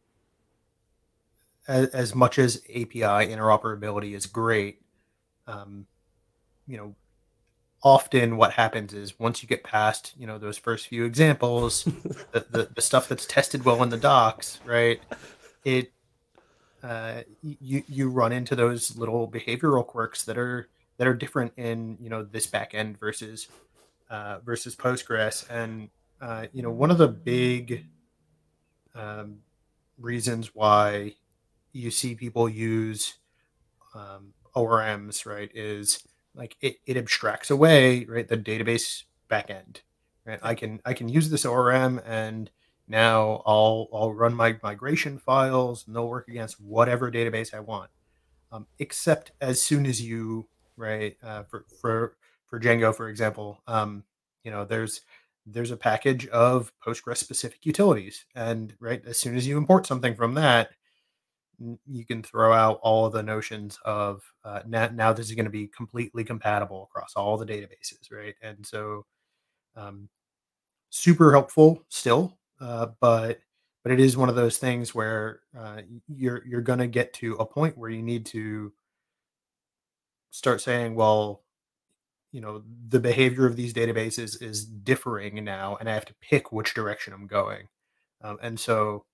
[1.67, 4.81] as, as much as API interoperability is great,
[5.47, 5.87] um,
[6.67, 6.95] you know,
[7.83, 11.83] often what happens is once you get past, you know, those first few examples,
[12.31, 15.01] the, the, the stuff that's tested well in the docs, right?
[15.63, 15.91] It
[16.83, 21.97] uh, you you run into those little behavioral quirks that are that are different in
[21.99, 23.47] you know this backend versus
[24.09, 25.89] uh, versus Postgres, and
[26.21, 27.85] uh, you know one of the big
[28.95, 29.37] um,
[29.99, 31.15] reasons why
[31.71, 33.15] you see people use
[33.93, 36.03] um, ORMs, right, is
[36.35, 39.81] like it, it abstracts away, right, the database backend.
[40.25, 40.39] Right.
[40.43, 42.49] I can I can use this ORM and
[42.91, 47.89] now I'll I'll run my migration files and they'll work against whatever database I want.
[48.51, 54.03] Um, except as soon as you right uh, for for for Django, for example, um,
[54.43, 55.01] you know there's
[55.47, 60.13] there's a package of Postgres specific utilities, and right as soon as you import something
[60.13, 60.71] from that,
[61.85, 65.45] you can throw out all of the notions of uh, now, now this is going
[65.45, 68.35] to be completely compatible across all the databases, right?
[68.41, 69.05] And so,
[69.75, 70.09] um,
[70.89, 73.39] super helpful still, uh, but
[73.83, 77.33] but it is one of those things where uh, you're you're going to get to
[77.35, 78.71] a point where you need to
[80.29, 81.43] start saying, well,
[82.31, 86.51] you know, the behavior of these databases is differing now, and I have to pick
[86.51, 87.67] which direction I'm going.
[88.21, 89.05] Um, and so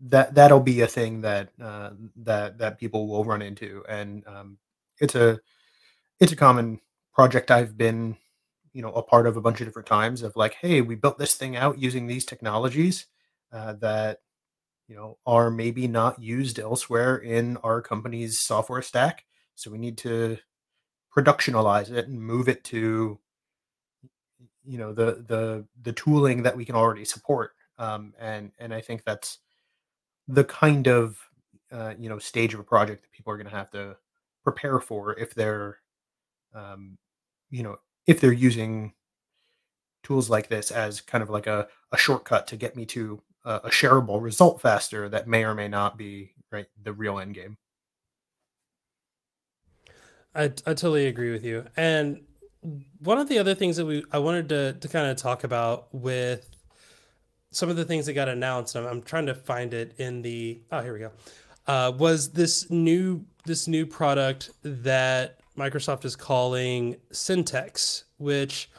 [0.00, 4.58] that that'll be a thing that uh, that that people will run into, and um,
[5.00, 5.40] it's a
[6.20, 6.80] it's a common
[7.14, 8.16] project I've been
[8.72, 11.18] you know a part of a bunch of different times of like, hey, we built
[11.18, 13.06] this thing out using these technologies
[13.52, 14.20] uh, that
[14.88, 19.98] you know are maybe not used elsewhere in our company's software stack, so we need
[19.98, 20.38] to
[21.16, 23.18] productionalize it and move it to
[24.64, 27.52] you know the the the tooling that we can already support.
[27.78, 29.38] Um, and and I think that's
[30.28, 31.18] the kind of
[31.70, 33.96] uh, you know stage of a project that people are going to have to
[34.44, 35.78] prepare for if they're
[36.54, 36.96] um,
[37.50, 38.92] you know if they're using
[40.02, 43.54] tools like this as kind of like a, a shortcut to get me to a,
[43.64, 47.56] a shareable result faster that may or may not be right the real end game
[50.34, 52.22] I, I totally agree with you and
[53.00, 55.92] one of the other things that we i wanted to, to kind of talk about
[55.94, 56.52] with
[57.52, 58.74] some of the things that got announced.
[58.74, 60.60] I'm, I'm trying to find it in the.
[60.72, 61.12] Oh, here we go.
[61.66, 68.70] Uh, was this new this new product that Microsoft is calling Syntex, which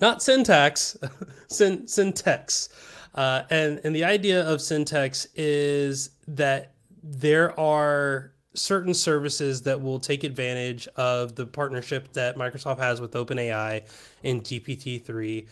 [0.00, 0.96] not syntax,
[1.48, 2.68] syn, syntax.
[3.14, 10.00] Uh, and and the idea of Syntex is that there are certain services that will
[10.00, 13.84] take advantage of the partnership that Microsoft has with OpenAI
[14.24, 15.46] and GPT-3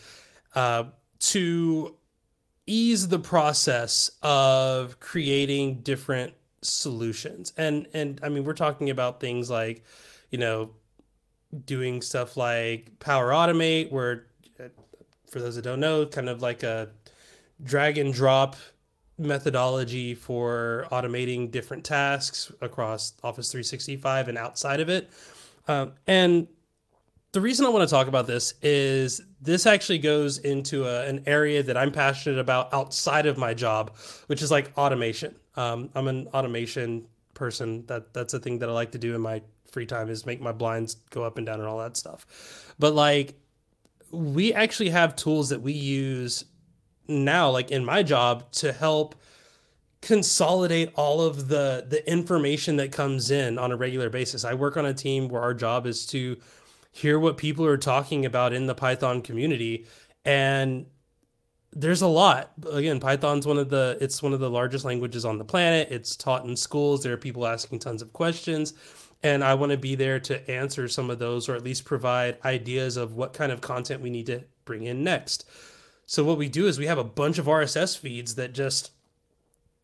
[0.55, 0.83] uh,
[1.19, 1.95] to
[2.65, 7.53] ease the process of creating different solutions.
[7.57, 9.83] And and I mean we're talking about things like,
[10.31, 10.71] you know,
[11.65, 14.25] doing stuff like Power Automate where
[14.59, 14.65] uh,
[15.29, 16.89] for those that don't know, kind of like a
[17.63, 18.55] drag and drop
[19.17, 25.09] methodology for automating different tasks across Office 365 and outside of it.
[25.67, 26.47] Um, and
[27.31, 31.23] the reason I want to talk about this is this actually goes into a, an
[31.25, 33.95] area that I'm passionate about outside of my job,
[34.27, 35.35] which is like automation.
[35.55, 37.85] Um, I'm an automation person.
[37.87, 40.41] That that's a thing that I like to do in my free time is make
[40.41, 42.73] my blinds go up and down and all that stuff.
[42.79, 43.35] But like,
[44.11, 46.45] we actually have tools that we use
[47.07, 49.15] now, like in my job, to help
[50.01, 54.45] consolidate all of the the information that comes in on a regular basis.
[54.45, 56.37] I work on a team where our job is to
[56.91, 59.85] hear what people are talking about in the Python community.
[60.25, 60.85] And
[61.77, 62.51] there's a lot.
[62.71, 65.89] Again, Python's one of the it's one of the largest languages on the planet.
[65.91, 67.03] It's taught in schools.
[67.03, 68.73] There are people asking tons of questions.
[69.23, 72.37] And I want to be there to answer some of those or at least provide
[72.45, 75.49] ideas of what kind of content we need to bring in next.
[76.05, 78.91] So what we do is we have a bunch of RSS feeds that just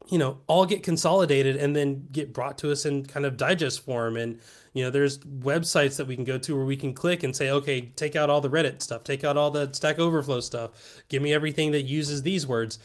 [0.10, 3.84] you know all get consolidated and then get brought to us in kind of digest
[3.86, 4.18] form.
[4.18, 4.40] And
[4.74, 7.52] you know there's websites that we can go to where we can click and say
[7.52, 11.22] okay take out all the reddit stuff take out all the stack overflow stuff give
[11.22, 12.80] me everything that uses these words.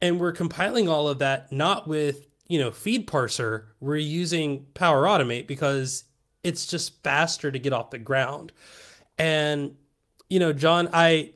[0.00, 3.66] And we're compiling all of that not with you know feed parser.
[3.80, 6.04] We're using power automate because
[6.44, 8.52] it's just faster to get off the ground.
[9.18, 9.74] And
[10.28, 11.32] you know john i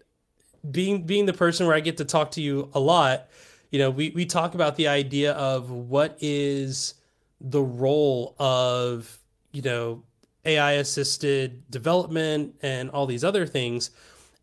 [0.70, 3.28] being being the person where i get to talk to you a lot
[3.72, 6.94] you know, we, we talk about the idea of what is
[7.40, 9.18] the role of,
[9.50, 10.02] you know,
[10.44, 13.90] AI assisted development and all these other things.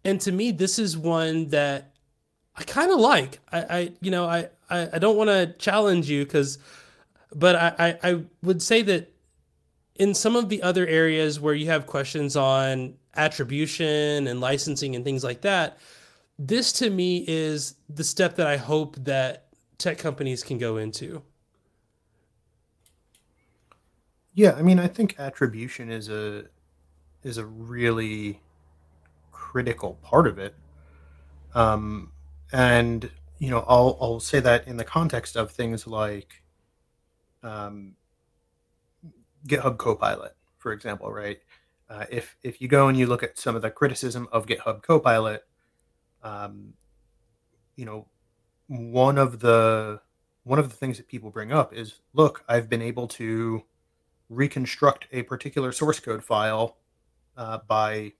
[0.03, 1.93] And to me, this is one that
[2.55, 3.39] I kind of like.
[3.51, 6.57] I, I, you know, I, I, I don't want to challenge you because,
[7.33, 7.73] but I,
[8.03, 9.13] I, I would say that
[9.95, 15.05] in some of the other areas where you have questions on attribution and licensing and
[15.05, 15.77] things like that,
[16.39, 21.21] this to me is the step that I hope that tech companies can go into.
[24.33, 26.45] Yeah, I mean, I think attribution is a
[27.23, 28.39] is a really
[29.33, 30.55] critical part of it.
[31.53, 32.13] Um,
[32.53, 36.41] and you know, I'll I'll say that in the context of things like
[37.43, 37.95] um,
[39.45, 41.39] GitHub Copilot, for example, right?
[41.89, 44.81] Uh, if if you go and you look at some of the criticism of GitHub
[44.83, 45.43] Copilot,
[46.23, 46.73] um,
[47.75, 48.07] you know,
[48.67, 50.01] one of the
[50.43, 53.63] one of the things that people bring up is, look, I've been able to
[54.29, 56.77] reconstruct a particular source code file
[57.37, 58.13] uh, by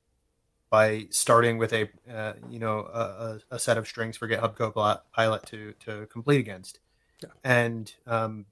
[0.70, 5.46] by starting with a uh, you know a, a, set of strings for GitHub Copilot
[5.48, 6.80] to to complete against,
[7.22, 7.30] yeah.
[7.44, 8.46] and um,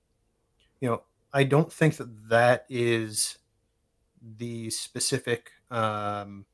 [0.82, 3.38] you know I don't think that that is
[4.20, 6.47] the specific um,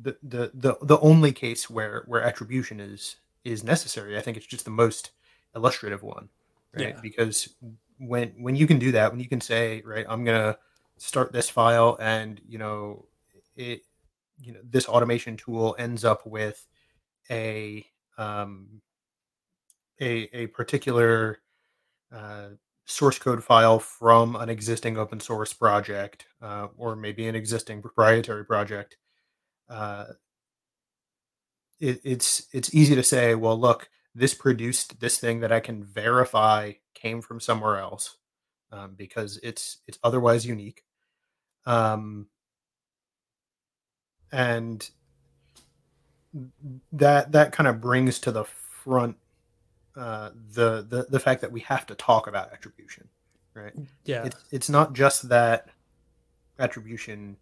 [0.00, 4.16] the, the the the only case where where attribution is is necessary.
[4.16, 5.10] I think it's just the most
[5.54, 6.28] illustrative one,
[6.72, 6.94] right?
[6.94, 7.00] Yeah.
[7.00, 7.48] Because
[7.98, 10.56] when when you can do that, when you can say, right, I'm gonna
[10.98, 13.06] start this file and you know
[13.56, 13.82] it
[14.40, 16.66] you know this automation tool ends up with
[17.30, 17.84] a
[18.16, 18.80] um
[20.00, 21.40] a a particular
[22.12, 22.48] uh,
[22.84, 28.44] source code file from an existing open source project uh, or maybe an existing proprietary
[28.44, 28.96] project
[29.68, 30.06] uh,
[31.80, 35.84] it, it's it's easy to say well look this produced this thing that i can
[35.84, 38.16] verify came from somewhere else
[38.72, 40.84] um, because it's it's otherwise unique
[41.66, 42.26] um,
[44.32, 44.90] and
[46.92, 49.16] that that kind of brings to the front
[49.96, 53.08] uh, the the the fact that we have to talk about attribution,
[53.54, 53.72] right?
[54.04, 55.70] Yeah, it's it's not just that
[56.58, 57.36] attribution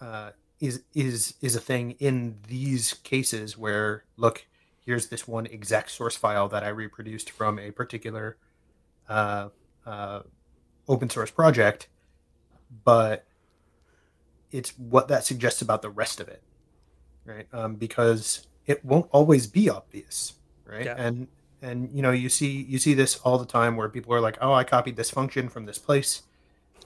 [0.00, 0.30] uh,
[0.60, 4.46] is is is a thing in these cases where look,
[4.84, 8.36] here's this one exact source file that I reproduced from a particular
[9.08, 9.48] uh,
[9.86, 10.20] uh,
[10.88, 11.88] open source project,
[12.84, 13.26] but
[14.50, 16.42] it's what that suggests about the rest of it,
[17.24, 17.46] right?
[17.52, 20.34] Um, because it won't always be obvious,
[20.64, 20.86] right?
[20.86, 20.94] Yeah.
[20.96, 21.28] And
[21.60, 24.38] and you know you see you see this all the time where people are like,
[24.40, 26.22] oh, I copied this function from this place,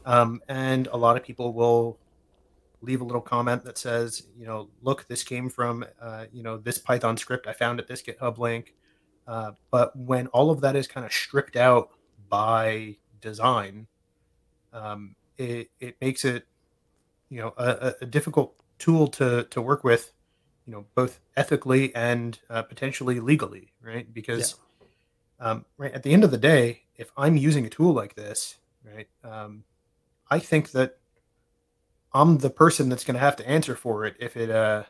[0.06, 1.98] um, and a lot of people will
[2.80, 6.56] leave a little comment that says, you know, look, this came from uh, you know
[6.56, 8.74] this Python script I found at this GitHub link.
[9.26, 11.90] Uh, but when all of that is kind of stripped out
[12.30, 13.86] by design,
[14.72, 16.46] um, it, it makes it
[17.28, 20.12] you know a, a, difficult tool to to work with
[20.66, 24.56] you know both ethically and uh, potentially legally right because
[25.40, 25.50] yeah.
[25.50, 28.56] um, right at the end of the day if i'm using a tool like this
[28.84, 29.64] right um,
[30.30, 30.98] i think that
[32.12, 34.82] i'm the person that's going to have to answer for it if it uh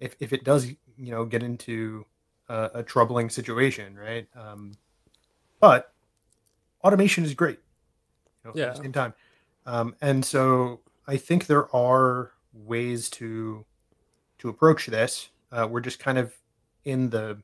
[0.00, 0.66] if, if it does
[0.96, 2.04] you know get into
[2.48, 4.72] a, a troubling situation right um,
[5.60, 5.92] but
[6.84, 7.58] automation is great
[8.44, 8.66] you know, yeah.
[8.66, 9.14] at the same time
[9.66, 13.64] um, and so I think there are ways to
[14.38, 15.30] to approach this.
[15.50, 16.34] Uh, we're just kind of
[16.84, 17.38] in the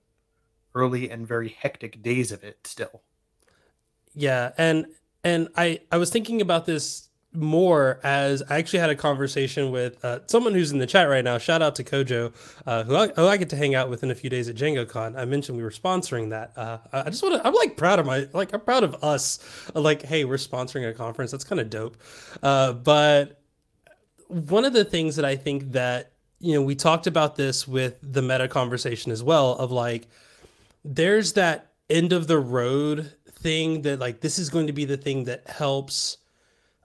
[0.75, 3.03] early and very hectic days of it still.
[4.15, 4.87] Yeah, and
[5.25, 10.03] and I I was thinking about this more as I actually had a conversation with
[10.05, 11.39] uh, someone who's in the chat right now.
[11.39, 12.33] Shout out to Kojo,
[12.67, 14.57] uh, who, I, who I get to hang out with in a few days at
[14.57, 15.17] DjangoCon.
[15.17, 16.53] I mentioned we were sponsoring that.
[16.57, 17.47] Uh, I just want to.
[17.47, 19.39] I'm like proud of my like I'm proud of us.
[19.75, 21.31] Like, hey, we're sponsoring a conference.
[21.31, 21.97] That's kind of dope.
[22.43, 23.41] Uh, but
[24.29, 27.99] one of the things that I think that you know we talked about this with
[28.03, 30.09] the meta conversation as well of like
[30.85, 34.97] there's that end of the road thing that like this is going to be the
[34.97, 36.19] thing that helps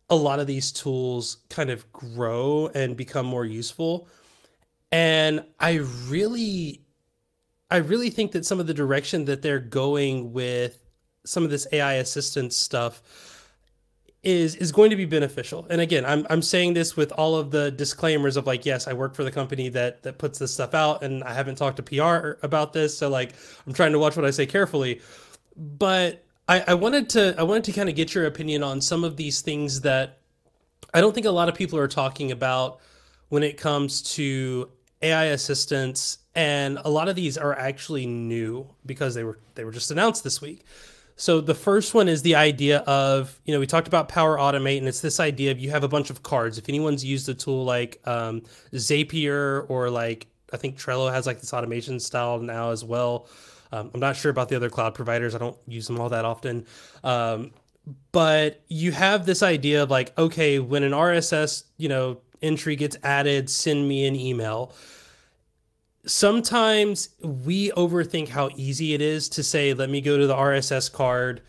[0.09, 4.07] a lot of these tools kind of grow and become more useful
[4.91, 5.73] and i
[6.07, 6.81] really
[7.71, 10.83] i really think that some of the direction that they're going with
[11.25, 13.01] some of this ai assistance stuff
[14.23, 15.67] is is going to be beneficial.
[15.69, 18.93] And again, I'm I'm saying this with all of the disclaimers of like, yes, I
[18.93, 21.83] work for the company that that puts this stuff out, and I haven't talked to
[21.83, 23.33] PR about this, so like
[23.67, 25.01] I'm trying to watch what I say carefully.
[25.57, 29.03] But I, I wanted to I wanted to kind of get your opinion on some
[29.03, 30.19] of these things that
[30.93, 32.79] I don't think a lot of people are talking about
[33.29, 34.69] when it comes to
[35.01, 39.71] AI assistants, and a lot of these are actually new because they were they were
[39.71, 40.63] just announced this week.
[41.15, 44.79] So the first one is the idea of, you know, we talked about Power Automate,
[44.79, 46.57] and it's this idea of you have a bunch of cards.
[46.57, 48.41] If anyone's used a tool like um,
[48.73, 53.27] Zapier or like I think Trello has like this automation style now as well.
[53.73, 55.35] Um, I'm not sure about the other cloud providers.
[55.35, 56.65] I don't use them all that often.
[57.03, 57.51] Um,
[58.11, 62.95] but you have this idea of like, okay, when an RSS, you know, entry gets
[63.03, 64.73] added, send me an email
[66.05, 70.91] sometimes we overthink how easy it is to say, let me go to the RSS
[70.91, 71.41] card,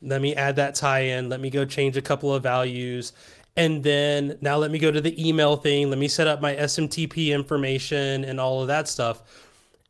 [0.00, 3.12] let me add that tie in, let me go change a couple of values.
[3.56, 6.54] And then now let me go to the email thing, let me set up my
[6.54, 9.22] SMTP information and all of that stuff.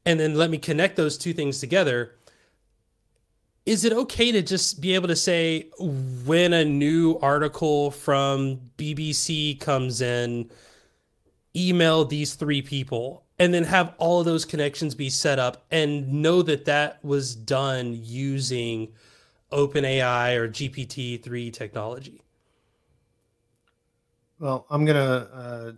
[0.05, 2.15] And then let me connect those two things together.
[3.65, 9.61] is it okay to just be able to say when a new article from BBC
[9.61, 10.51] comes in,
[11.55, 16.13] email these three people, and then have all of those connections be set up and
[16.13, 18.89] know that that was done using
[19.53, 22.23] OpenAI or GPT 3 technology?
[24.41, 25.73] Well, I'm going to uh,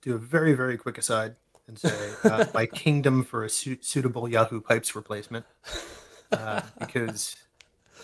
[0.00, 1.36] do a very, very quick aside
[1.70, 5.46] and say uh, my kingdom for a su- suitable Yahoo Pipes replacement.
[6.32, 7.36] Uh, because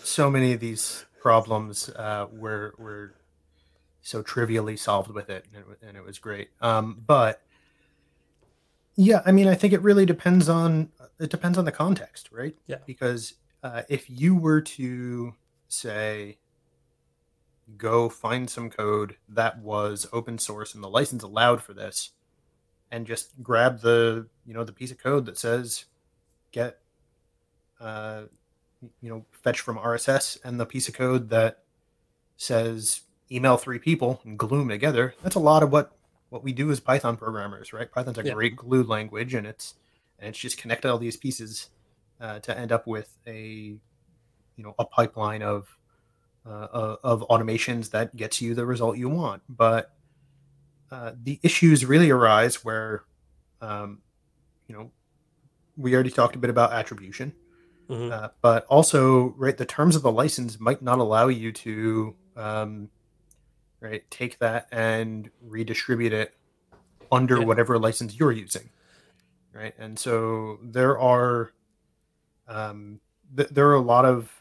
[0.03, 3.13] so many of these problems uh, were were
[4.01, 6.49] so trivially solved with it, and it, and it was great.
[6.61, 7.41] Um, but
[8.95, 10.89] yeah, I mean, I think it really depends on
[11.19, 12.55] it depends on the context, right?
[12.67, 12.77] Yeah.
[12.85, 15.33] Because uh, if you were to
[15.67, 16.37] say,
[17.75, 22.11] go find some code that was open source and the license allowed for this,
[22.91, 25.85] and just grab the you know the piece of code that says
[26.51, 26.79] get
[27.79, 28.23] uh,
[29.01, 31.63] you know, fetch from RSS and the piece of code that
[32.37, 35.15] says email three people and glue them together.
[35.23, 35.93] That's a lot of what
[36.29, 37.89] what we do as Python programmers, right?
[37.89, 38.33] Python's a yeah.
[38.33, 39.75] great glue language, and it's
[40.19, 41.69] and it's just connected all these pieces
[42.19, 43.77] uh, to end up with a
[44.55, 45.77] you know a pipeline of
[46.45, 49.41] uh, of automations that gets you the result you want.
[49.49, 49.93] But
[50.91, 53.03] uh, the issues really arise where
[53.61, 54.01] um,
[54.67, 54.91] you know
[55.75, 57.33] we already talked a bit about attribution
[57.89, 58.11] Mm-hmm.
[58.11, 62.89] Uh, but also, right, the terms of the license might not allow you to, um,
[63.79, 66.35] right, take that and redistribute it
[67.11, 67.45] under yeah.
[67.45, 68.69] whatever license you're using,
[69.53, 69.73] right?
[69.79, 71.53] And so there are,
[72.47, 72.99] um,
[73.35, 74.31] th- there are a lot of,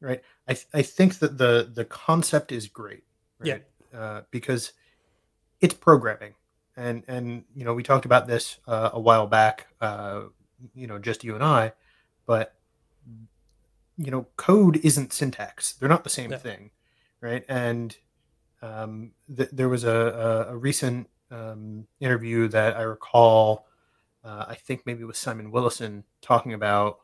[0.00, 0.20] right.
[0.48, 3.02] I th- I think that the the concept is great,
[3.38, 3.64] right?
[3.92, 4.72] Yeah, uh, because
[5.66, 6.34] it's programming,
[6.76, 10.22] and and you know we talked about this uh, a while back, uh,
[10.74, 11.72] you know, just you and I
[12.26, 12.54] but
[13.96, 15.72] you know, code isn't syntax.
[15.72, 16.38] They're not the same yeah.
[16.38, 16.70] thing,
[17.22, 17.44] right?
[17.48, 17.96] And
[18.60, 19.90] um, th- there was a,
[20.48, 23.66] a, a recent um, interview that I recall.
[24.22, 26.98] Uh, I think maybe with Simon Willison talking about,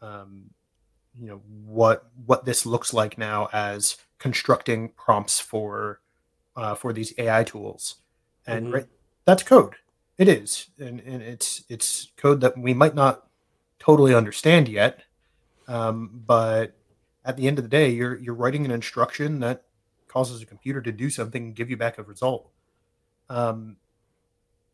[0.00, 0.50] um,
[1.18, 6.00] you know, what what this looks like now as constructing prompts for
[6.60, 7.96] uh, for these AI tools,
[8.46, 8.74] and mm-hmm.
[8.74, 8.86] right,
[9.24, 9.74] that's code.
[10.18, 13.26] It is, and, and it's it's code that we might not
[13.78, 15.00] totally understand yet.
[15.66, 16.76] Um, but
[17.24, 19.62] at the end of the day, you're you're writing an instruction that
[20.06, 22.50] causes a computer to do something and give you back a result.
[23.30, 23.76] Um,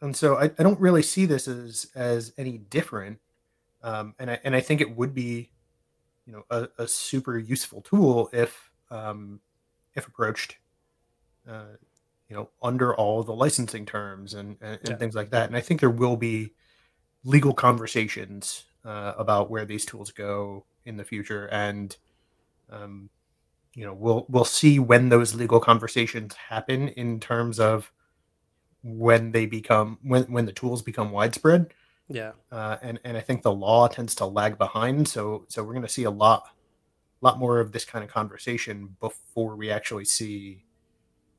[0.00, 3.18] and so I, I don't really see this as as any different.
[3.84, 5.50] Um, and I and I think it would be,
[6.26, 9.38] you know, a, a super useful tool if um,
[9.94, 10.56] if approached,
[11.48, 11.76] uh,
[12.28, 15.48] you know, under all the licensing terms and and, and things like that.
[15.48, 16.52] And I think there will be
[17.24, 21.96] legal conversations uh, about where these tools go in the future, and
[22.70, 23.10] um,
[23.74, 27.92] you know we'll we'll see when those legal conversations happen in terms of
[28.82, 31.72] when they become when when the tools become widespread.
[32.08, 35.74] Yeah, uh, and and I think the law tends to lag behind, so so we're
[35.74, 36.48] going to see a lot
[37.22, 40.65] lot more of this kind of conversation before we actually see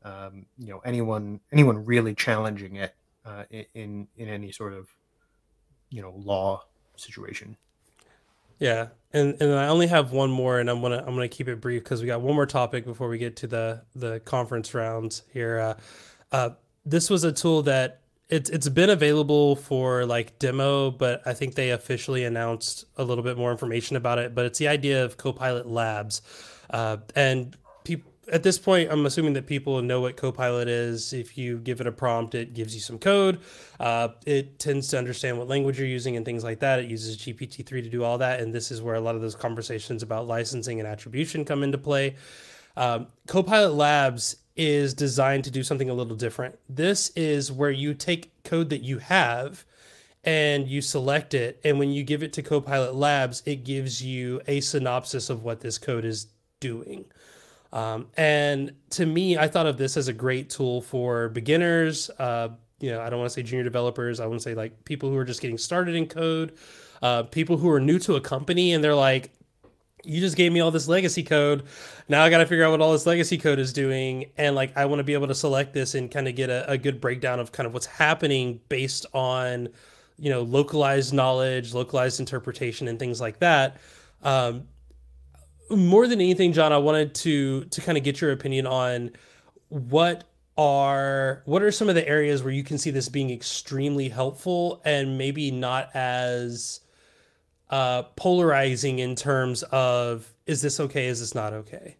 [0.04, 2.96] um, you know anyone anyone really challenging it
[3.26, 3.44] uh,
[3.74, 4.88] in in any sort of
[5.90, 6.64] you know law
[6.96, 7.58] situation.
[8.60, 11.62] Yeah, and and I only have one more, and I'm gonna I'm gonna keep it
[11.62, 15.24] brief because we got one more topic before we get to the the conference rounds
[15.32, 15.60] here.
[15.60, 15.74] Uh,
[16.32, 16.50] uh,
[16.86, 21.56] this was a tool that it's it's been available for like demo, but I think
[21.56, 24.34] they officially announced a little bit more information about it.
[24.34, 26.22] But it's the idea of Copilot Labs,
[26.72, 27.56] uh, and
[28.32, 31.14] at this point, I'm assuming that people know what Copilot is.
[31.14, 33.40] If you give it a prompt, it gives you some code.
[33.80, 36.80] Uh, it tends to understand what language you're using and things like that.
[36.80, 39.36] It uses GPT-3 to do all that, and this is where a lot of those
[39.36, 42.16] conversations about licensing and attribution come into play.
[42.76, 46.60] Um, Copilot Labs is designed to do something a little different.
[46.68, 49.66] This is where you take code that you have
[50.24, 54.42] and you select it, and when you give it to Copilot Labs, it gives you
[54.48, 56.28] a synopsis of what this code is
[56.60, 57.06] doing.
[57.74, 62.10] Um, and to me, I thought of this as a great tool for beginners.
[62.18, 62.50] Uh,
[62.80, 64.20] you know, I don't want to say junior developers.
[64.20, 66.54] I want to say like people who are just getting started in code,
[67.02, 69.32] uh, people who are new to a company and they're like,
[70.04, 71.64] you just gave me all this legacy code.
[72.08, 74.32] Now I got to figure out what all this legacy code is doing.
[74.38, 76.72] And like, I want to be able to select this and kind of get a,
[76.72, 79.70] a good breakdown of kind of what's happening based on,
[80.18, 83.78] you know, localized knowledge, localized interpretation, and things like that.
[84.24, 84.68] Um,
[85.70, 89.12] more than anything, John, I wanted to to kind of get your opinion on
[89.70, 90.26] what
[90.58, 94.82] are what are some of the areas where you can see this being extremely helpful
[94.86, 96.82] and maybe not as
[97.70, 101.08] uh, polarizing in terms of is this okay?
[101.08, 101.98] Is this not okay?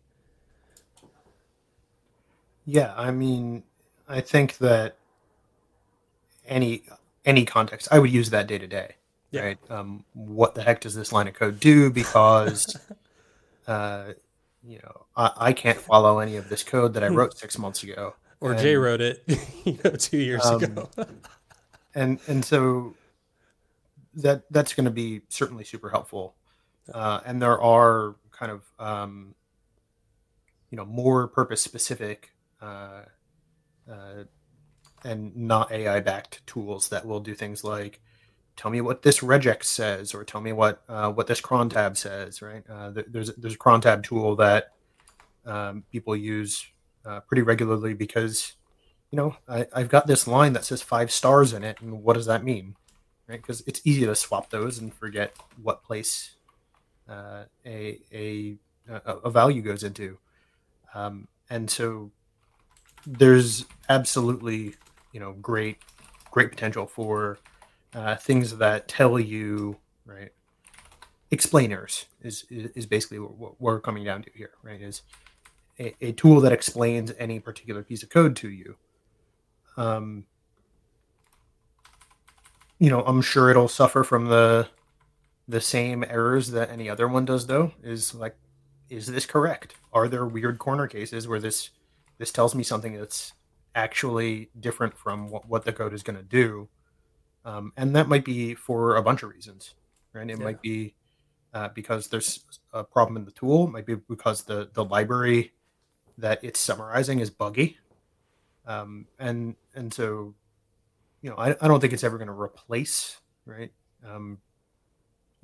[2.66, 3.64] Yeah, I mean,
[4.10, 4.98] I think that
[6.48, 6.84] any
[7.26, 8.96] any context, I would use that day to day.
[9.44, 9.58] Right?
[9.70, 11.92] Um, what the heck does this line of code do?
[11.92, 12.78] Because
[13.68, 14.14] uh,
[14.64, 17.84] you know, I, I can't follow any of this code that I wrote six months
[17.84, 18.16] ago.
[18.40, 19.24] Or And, Jay wrote it,
[19.66, 20.90] you know, two years Um, ago.
[21.96, 22.94] and and so
[24.14, 26.36] that that's going to be certainly super helpful.
[26.94, 29.34] Uh, and there are kind of um,
[30.70, 33.02] you know more purpose specific uh,
[33.92, 34.24] uh,
[35.04, 38.02] and not AI backed tools that will do things like
[38.58, 41.96] tell me what this regex says or tell me what uh, what this cron tab
[41.96, 42.42] says.
[42.42, 42.64] Right?
[42.70, 44.74] Uh, there's there's a cron tab tool that
[45.46, 46.68] um, people use
[47.06, 48.54] uh, pretty regularly because
[49.12, 52.16] you know I, I've got this line that says five stars in it, and what
[52.16, 52.76] does that mean?
[53.28, 53.42] Right?
[53.42, 56.36] Because it's easy to swap those and forget what place
[57.08, 58.58] uh, a, a
[59.06, 60.18] a value goes into,
[60.94, 62.12] um, and so
[63.06, 64.76] there's absolutely
[65.14, 65.78] you know great
[66.32, 67.38] great potential for
[67.98, 70.32] uh, things that tell you right
[71.32, 75.02] explainers is is, basically what, what we're coming down to here right is
[75.80, 78.76] a, a tool that explains any particular piece of code to you.
[79.76, 80.26] Um
[82.80, 84.68] you know i'm sure it'll suffer from the
[85.48, 88.36] the same errors that any other one does though is like
[88.90, 89.76] is this correct?
[89.92, 91.72] Are there weird corner cases where this
[92.20, 93.34] this tells me something that's
[93.76, 96.70] actually different from what, what the code is going to do
[97.48, 99.76] um, and that might be for a bunch of reasons
[100.14, 100.30] right?
[100.30, 100.46] It Yeah.
[100.46, 100.96] might be
[101.54, 105.54] uh, because there's a problem in the tool it might be because the the library
[106.20, 107.78] that it's summarizing is buggy.
[108.66, 110.36] Um, and and so
[111.22, 113.72] you know i, I don't think it's ever going to replace right?
[114.06, 114.40] Um,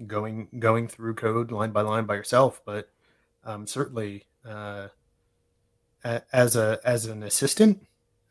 [0.08, 2.89] going going through code line by line by yourself but
[3.45, 4.89] um, certainly uh,
[6.34, 7.86] as a as an assistant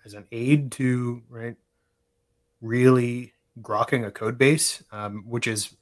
[0.04, 1.56] as an aid to right
[2.60, 5.76] really grokking a code base um, which is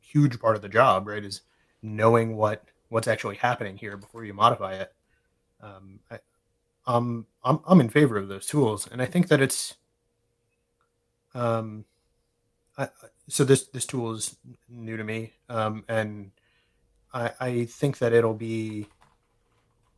[0.00, 1.42] huge part of the job right is
[1.82, 4.92] knowing what what's actually happening here before you modify it.
[5.62, 6.18] Um, I,
[6.86, 9.74] um, I'm, I'm in favor of those tools and i think that it's
[11.34, 11.84] um,
[12.76, 12.88] I,
[13.28, 14.36] so this this tool is
[14.68, 16.32] new to me um, and
[17.12, 18.88] I, I think that it'll be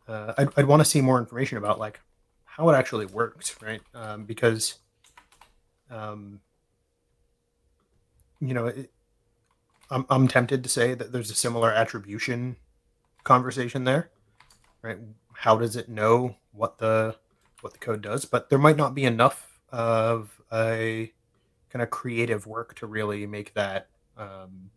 [0.08, 2.00] uh, I'd, I'd want to see more information about like
[2.44, 4.78] how it actually works right um, because
[5.90, 6.40] um,
[8.42, 8.90] you know it,
[9.90, 12.56] I'm, I'm tempted to say that there's a similar attribution
[13.24, 14.10] conversation there
[14.82, 14.98] right?
[15.32, 17.16] How does it know what the
[17.60, 18.24] what the code does?
[18.24, 21.12] But there might not be enough of a
[21.70, 23.88] kind of creative work to really make that
[24.18, 24.70] um,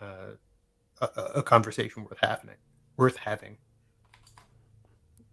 [0.00, 0.32] uh,
[1.00, 2.50] a, a conversation worth having
[2.96, 3.56] worth having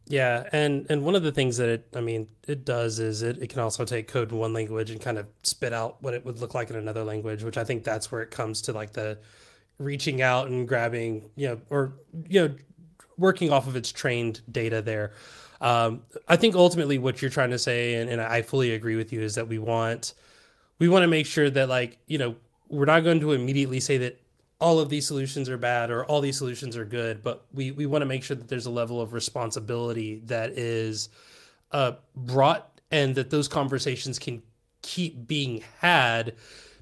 [0.09, 3.37] Yeah, and and one of the things that it, I mean, it does is it,
[3.37, 6.25] it can also take code in one language and kind of spit out what it
[6.25, 8.91] would look like in another language, which I think that's where it comes to like
[8.93, 9.19] the
[9.77, 11.93] reaching out and grabbing, you know, or
[12.27, 12.55] you know,
[13.19, 15.13] working off of its trained data there.
[15.61, 19.13] Um, I think ultimately what you're trying to say, and, and I fully agree with
[19.13, 20.13] you, is that we want
[20.79, 22.35] we want to make sure that like you know
[22.69, 24.19] we're not going to immediately say that
[24.59, 27.85] all of these solutions are bad or all these solutions are good but we we
[27.85, 31.09] want to make sure that there's a level of responsibility that is
[31.71, 34.41] uh, brought and that those conversations can
[34.81, 36.33] keep being had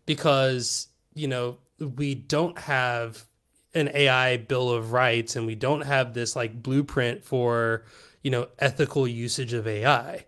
[0.05, 1.57] because you know
[1.95, 3.25] we don't have
[3.73, 7.83] an AI bill of rights and we don't have this like blueprint for
[8.23, 10.25] you know ethical usage of AI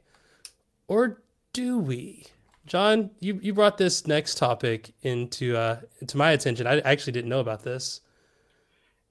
[0.88, 1.22] or
[1.54, 2.26] do we
[2.70, 6.67] John you, you brought this next topic into uh into my attention.
[6.67, 8.01] I actually didn't know about this.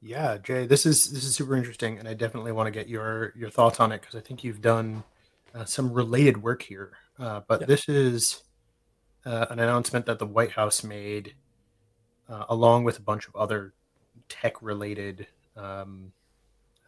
[0.01, 3.33] Yeah jay this is this is super interesting and i definitely want to get your
[3.37, 5.03] your thoughts on it because i think you've done
[5.55, 6.93] uh, some related work here.
[7.19, 7.67] Uh, but Yeah.
[7.67, 8.43] this is
[9.27, 11.35] uh, an announcement that the white house made
[12.29, 13.73] uh, along with a bunch of other
[14.29, 16.13] tech related um,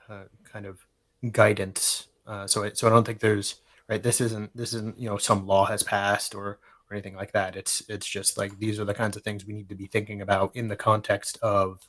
[0.09, 0.87] uh, kind of
[1.33, 2.07] guidance.
[2.27, 3.57] Uh, so so i don't think there's
[3.91, 4.03] right?
[4.03, 6.59] This isn't this isn't you know some law has passed or
[6.91, 7.57] or anything like that.
[7.57, 10.23] It's it's just like these are the kinds of things we need to be thinking
[10.23, 11.87] about in the context of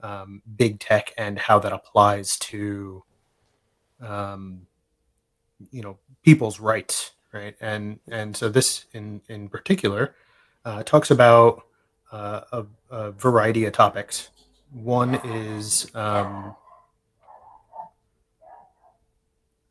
[0.00, 3.02] um, big tech and how that applies to
[4.00, 4.62] um,
[5.70, 7.56] you know people's rights right?
[7.60, 10.14] And and so this in in particular
[10.64, 11.62] uh, talks about
[12.12, 14.30] uh, a, a variety of topics.
[14.72, 16.54] One is um,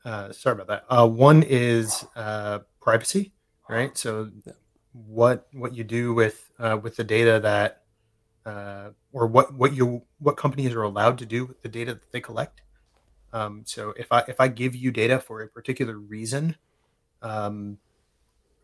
[0.06, 3.34] uh, sorry about that uh, one is uh, privacy
[3.68, 4.30] right so
[4.94, 7.84] what what you do with uh, with the data that
[8.46, 12.12] uh, or what what you what companies are allowed to do with the data that
[12.12, 12.62] they collect.
[13.34, 16.56] Um, so if I if I give you data for a particular reason,
[17.22, 17.78] um,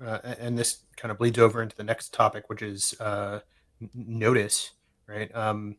[0.03, 3.39] uh, and this kind of bleeds over into the next topic, which is uh,
[3.93, 4.71] notice,
[5.07, 5.33] right?
[5.35, 5.77] Um,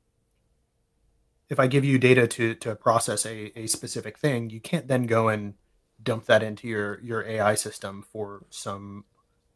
[1.53, 5.05] if I give you data to to process a, a specific thing, you can't then
[5.05, 5.55] go and
[6.03, 9.05] dump that into your your AI system for some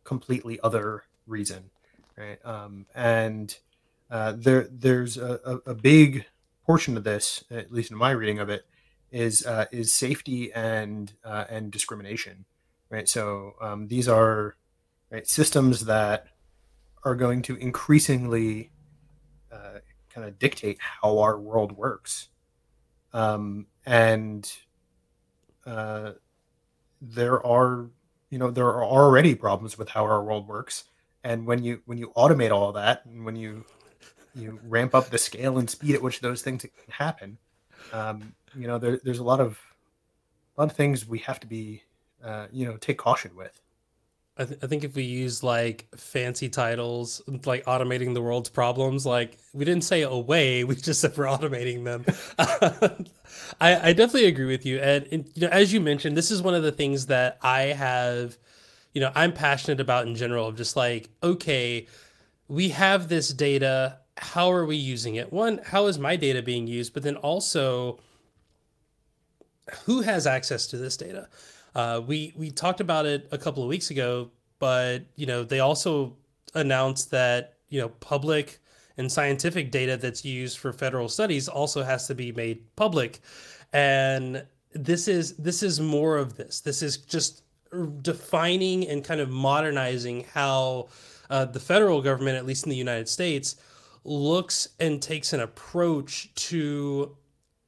[0.04, 1.70] completely other reason,
[2.16, 2.38] right?
[2.44, 3.58] Um, and
[4.10, 6.26] uh, there there's a, a, big
[6.66, 8.66] portion of this, at least in my reading of it,
[9.10, 12.44] is uh, is safety and uh, and discrimination,
[12.90, 13.08] right?
[13.08, 14.56] So um, these are
[15.10, 16.26] right, systems that
[17.04, 18.70] are going to increasingly
[19.50, 19.78] uh,
[20.16, 22.28] kind of dictate how our world works,
[23.12, 24.50] um, and
[25.66, 26.12] uh,
[27.02, 27.90] there are
[28.30, 30.84] you know there are already problems with how our world works,
[31.22, 33.62] and when you when you automate all that, and when you
[34.34, 37.36] you ramp up the scale and speed at which those things can happen,
[37.92, 39.60] um, you know there, there's a lot of
[40.56, 41.82] a lot of things we have to be
[42.24, 43.60] uh, you know take caution with.
[44.38, 49.06] I, th- I think if we use like fancy titles, like automating the world's problems,
[49.06, 52.04] like we didn't say away, we just said we're automating them.
[53.60, 54.78] I, I definitely agree with you.
[54.78, 57.62] And, and, you know, as you mentioned, this is one of the things that I
[57.62, 58.36] have,
[58.92, 61.86] you know, I'm passionate about in general of just like, okay,
[62.48, 63.98] we have this data.
[64.18, 65.32] How are we using it?
[65.32, 66.94] One, how is my data being used?
[66.94, 68.00] But then also,
[69.84, 71.28] who has access to this data?
[71.76, 75.60] Uh, we we talked about it a couple of weeks ago, but you know they
[75.60, 76.16] also
[76.54, 78.60] announced that you know public
[78.96, 83.20] and scientific data that's used for federal studies also has to be made public,
[83.74, 86.62] and this is this is more of this.
[86.62, 87.42] This is just
[88.00, 90.88] defining and kind of modernizing how
[91.28, 93.56] uh, the federal government, at least in the United States,
[94.02, 97.14] looks and takes an approach to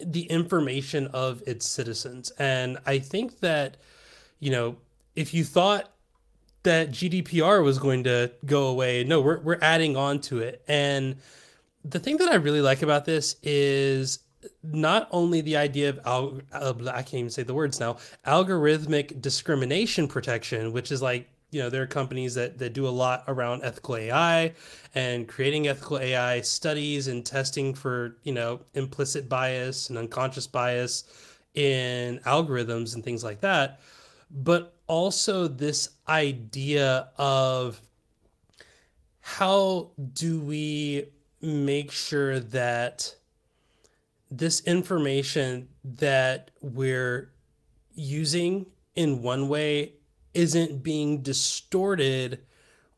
[0.00, 2.30] the information of its citizens.
[2.38, 3.76] And I think that
[4.40, 4.76] you know,
[5.16, 5.90] if you thought
[6.62, 10.62] that GDPR was going to go away, no, we're we're adding on to it.
[10.68, 11.16] And
[11.84, 14.20] the thing that I really like about this is
[14.62, 19.20] not only the idea of al- uh, I can't even say the words now algorithmic
[19.20, 23.24] discrimination protection, which is like you know there are companies that that do a lot
[23.26, 24.52] around ethical AI
[24.94, 31.04] and creating ethical AI studies and testing for you know implicit bias and unconscious bias
[31.54, 33.80] in algorithms and things like that
[34.30, 37.80] but also this idea of
[39.20, 41.06] how do we
[41.40, 43.14] make sure that
[44.30, 47.30] this information that we're
[47.94, 49.92] using in one way
[50.34, 52.40] isn't being distorted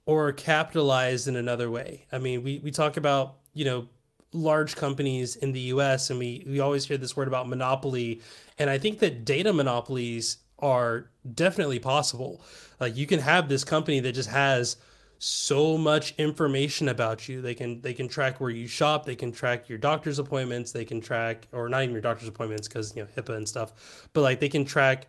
[0.07, 2.07] or capitalized in another way.
[2.11, 3.89] I mean, we, we talk about, you know,
[4.33, 8.21] large companies in the US and we, we always hear this word about monopoly.
[8.59, 12.43] And I think that data monopolies are definitely possible.
[12.79, 14.77] Like you can have this company that just has
[15.19, 17.43] so much information about you.
[17.43, 20.85] They can they can track where you shop, they can track your doctor's appointments, they
[20.85, 24.23] can track or not even your doctor's appointments because you know HIPAA and stuff, but
[24.23, 25.09] like they can track,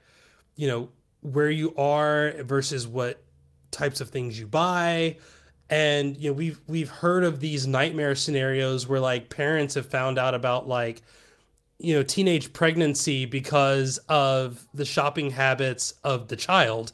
[0.57, 0.89] you know,
[1.21, 3.23] where you are versus what
[3.71, 5.15] types of things you buy.
[5.69, 10.19] And you know, we've we've heard of these nightmare scenarios where like parents have found
[10.19, 11.01] out about like
[11.81, 16.91] you know teenage pregnancy because of the shopping habits of the child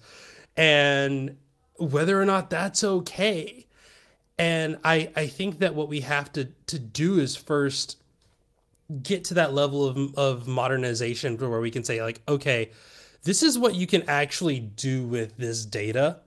[0.56, 1.38] and
[1.78, 3.66] whether or not that's okay.
[4.40, 7.98] And i i think that what we have to to do is first
[9.02, 12.70] get to that level of of modernization where we can say like okay
[13.24, 16.20] this is what you can actually do with this data.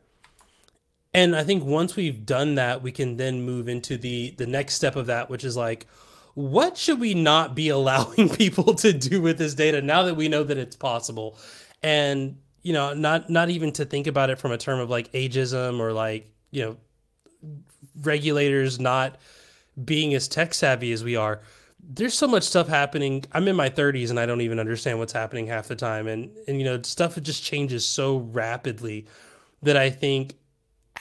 [1.15, 4.75] And i think once we've done that we can then move into the the next
[4.75, 5.87] step of that which is like
[6.35, 10.29] what should we not be allowing people to do with this data now that we
[10.29, 11.39] know that it's possible?
[11.83, 15.11] And you know, not not even to think about it from a term of like
[15.13, 16.77] ageism or like you know
[18.03, 19.17] regulators not
[19.83, 21.41] being as tech savvy as we are.
[21.83, 23.25] There's so much stuff happening.
[23.33, 26.31] I'm in my 30s and I don't even understand what's happening half the time, and
[26.47, 29.07] and you know stuff just changes so rapidly
[29.63, 30.35] that I think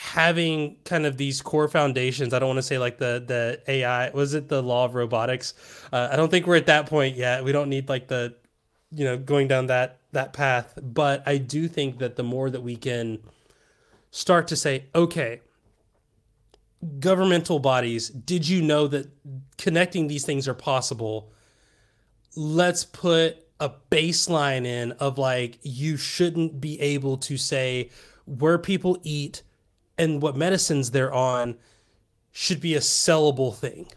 [0.01, 4.09] having kind of these core foundations i don't want to say like the the ai
[4.11, 5.53] was it the law of robotics?
[5.91, 7.43] Uh, i don't think we're at that point yet.
[7.43, 8.33] We don't need like the
[8.91, 10.79] you know going down that that path.
[10.81, 13.19] But i do think that the more that we can
[14.09, 15.41] start to say okay
[17.01, 19.11] governmental bodies did you know that
[19.57, 21.33] connecting these things are possible?
[22.37, 27.89] Let's put a baseline in of like you shouldn't be able to say
[28.25, 29.43] where people eat
[29.99, 31.57] and what medicines they're on
[32.31, 33.87] should be a sellable thing.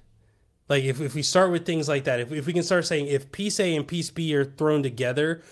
[0.68, 3.06] Like if, if we start with things like that, if, if we can start saying
[3.06, 5.42] if piece A and piece B are thrown together,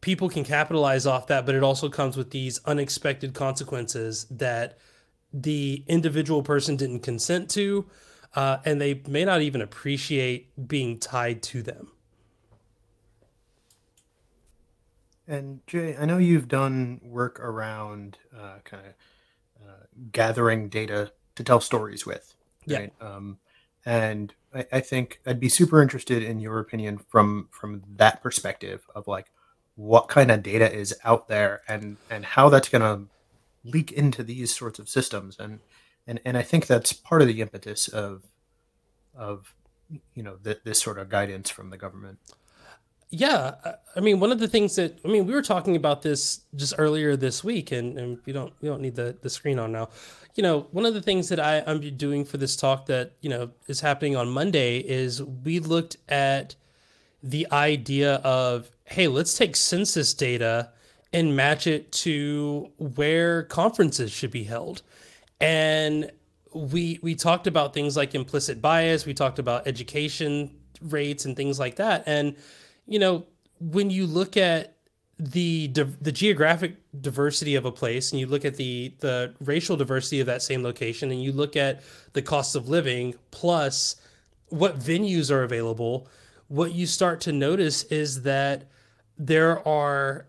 [0.00, 4.78] people can capitalize off that, but it also comes with these unexpected consequences that
[5.32, 7.86] the individual person didn't consent to,
[8.34, 11.88] uh, and they may not even appreciate being tied to them.
[15.26, 18.94] And Jay, I know you've done work around uh, kind of
[20.12, 22.34] gathering data to tell stories with,
[22.66, 22.92] right?
[23.00, 23.06] Yeah.
[23.06, 23.38] Um,
[23.84, 28.86] and I, I, think I'd be super interested in your opinion from from that perspective
[28.94, 29.30] of like
[29.76, 33.08] what kind of data is out there and and how that's going to
[33.64, 35.60] leak into these sorts of systems and
[36.06, 38.24] and and I think that's part of the impetus of
[39.14, 39.54] of
[40.14, 42.18] you know th- this sort of guidance from the government.
[43.10, 43.54] Yeah,
[43.96, 46.74] I mean, one of the things that I mean, we were talking about this just
[46.76, 49.88] earlier this week, and, and we don't we don't need the the screen on now.
[50.34, 53.30] You know, one of the things that I, I'm doing for this talk that you
[53.30, 56.54] know is happening on Monday is we looked at
[57.22, 60.70] the idea of hey, let's take census data
[61.12, 64.82] and match it to where conferences should be held,
[65.40, 66.10] and
[66.52, 70.50] we we talked about things like implicit bias, we talked about education
[70.82, 72.36] rates and things like that, and
[72.88, 73.26] you know,
[73.60, 74.74] when you look at
[75.18, 75.66] the
[76.00, 80.26] the geographic diversity of a place and you look at the the racial diversity of
[80.26, 81.82] that same location and you look at
[82.12, 83.96] the cost of living plus
[84.46, 86.06] what venues are available
[86.46, 88.68] what you start to notice is that
[89.18, 90.28] there are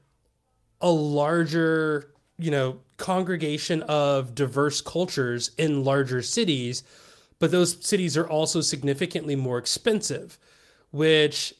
[0.81, 6.81] a larger you know congregation of diverse cultures in larger cities
[7.37, 10.39] but those cities are also significantly more expensive
[10.89, 11.53] which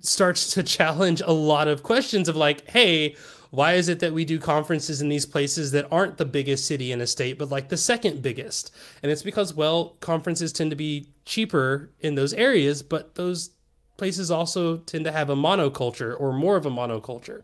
[0.00, 3.16] starts to challenge a lot of questions of like, hey,
[3.50, 6.92] why is it that we do conferences in these places that aren't the biggest city
[6.92, 8.74] in a state, but like the second biggest?
[9.02, 13.50] And it's because, well, conferences tend to be cheaper in those areas, but those
[13.96, 17.42] places also tend to have a monoculture or more of a monoculture.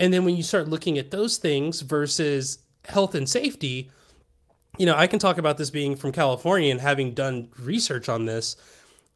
[0.00, 3.90] And then when you start looking at those things versus health and safety,
[4.78, 8.26] you know, I can talk about this being from California and having done research on
[8.26, 8.56] this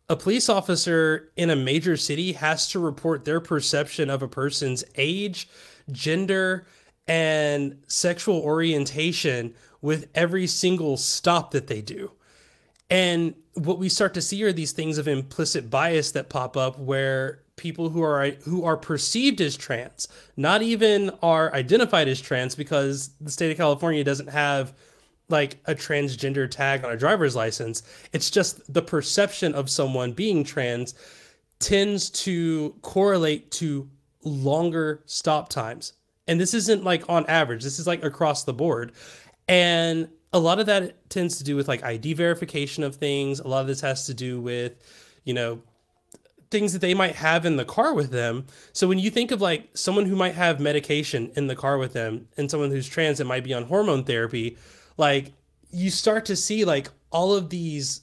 [0.09, 4.85] a police officer in a major city has to report their perception of a person's
[4.97, 5.49] age,
[5.91, 6.67] gender,
[7.07, 12.11] and sexual orientation with every single stop that they do.
[12.91, 16.79] And what we start to see are these things of implicit bias that pop up
[16.79, 22.55] where people who are who are perceived as trans, not even are identified as trans
[22.55, 24.75] because the state of California doesn't have
[25.33, 27.83] like a transgender tag on a driver's license.
[28.13, 30.95] It's just the perception of someone being trans
[31.59, 33.89] tends to correlate to
[34.25, 35.95] longer stop times.
[36.29, 38.93] And this isn't like on average, this is like across the board.
[39.49, 43.41] And a lot of that tends to do with like ID verification of things.
[43.41, 44.75] A lot of this has to do with,
[45.25, 45.63] you know,
[46.51, 48.47] things that they might have in the car with them.
[48.73, 51.95] So when you think of like someone who might have medication in the car with
[51.95, 54.57] them and someone who's trans that might be on hormone therapy,
[54.97, 55.33] like
[55.71, 58.03] you start to see like all of these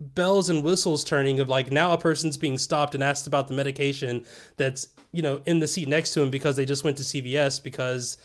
[0.00, 3.54] bells and whistles turning of like now a person's being stopped and asked about the
[3.54, 4.24] medication
[4.56, 7.62] that's you know in the seat next to him because they just went to CVS
[7.62, 8.18] because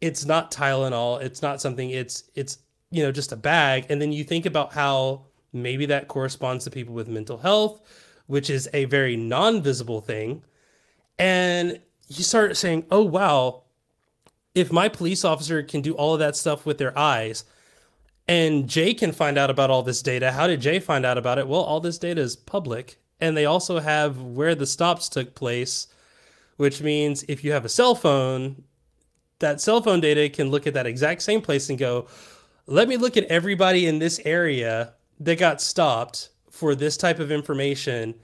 [0.00, 2.58] it's not Tylenol it's not something it's it's
[2.90, 3.86] you know just a bag.
[3.88, 7.80] And then you think about how maybe that corresponds to people with mental health
[8.26, 10.42] which is a very non-visible thing.
[11.18, 13.62] And you start saying oh wow
[14.54, 17.44] if my police officer can do all of that stuff with their eyes
[18.28, 21.38] and Jay can find out about all this data, how did Jay find out about
[21.38, 21.48] it?
[21.48, 22.98] Well, all this data is public.
[23.20, 25.86] And they also have where the stops took place,
[26.56, 28.64] which means if you have a cell phone,
[29.38, 32.08] that cell phone data can look at that exact same place and go,
[32.66, 37.32] let me look at everybody in this area that got stopped for this type of
[37.32, 38.14] information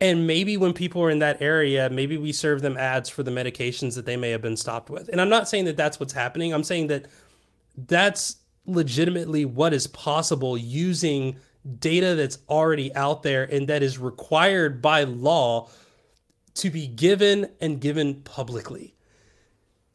[0.00, 3.30] and maybe when people are in that area, maybe we serve them ads for the
[3.30, 5.08] medications that they may have been stopped with.
[5.08, 6.54] And I'm not saying that that's what's happening.
[6.54, 7.06] I'm saying that
[7.86, 8.36] that's
[8.66, 11.36] legitimately what is possible using
[11.80, 15.68] data that's already out there and that is required by law
[16.54, 18.94] to be given and given publicly.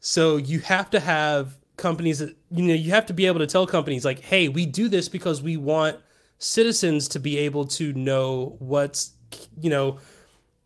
[0.00, 3.46] So you have to have companies that, you know, you have to be able to
[3.46, 5.98] tell companies like, hey, we do this because we want
[6.38, 9.13] citizens to be able to know what's
[9.60, 9.98] you know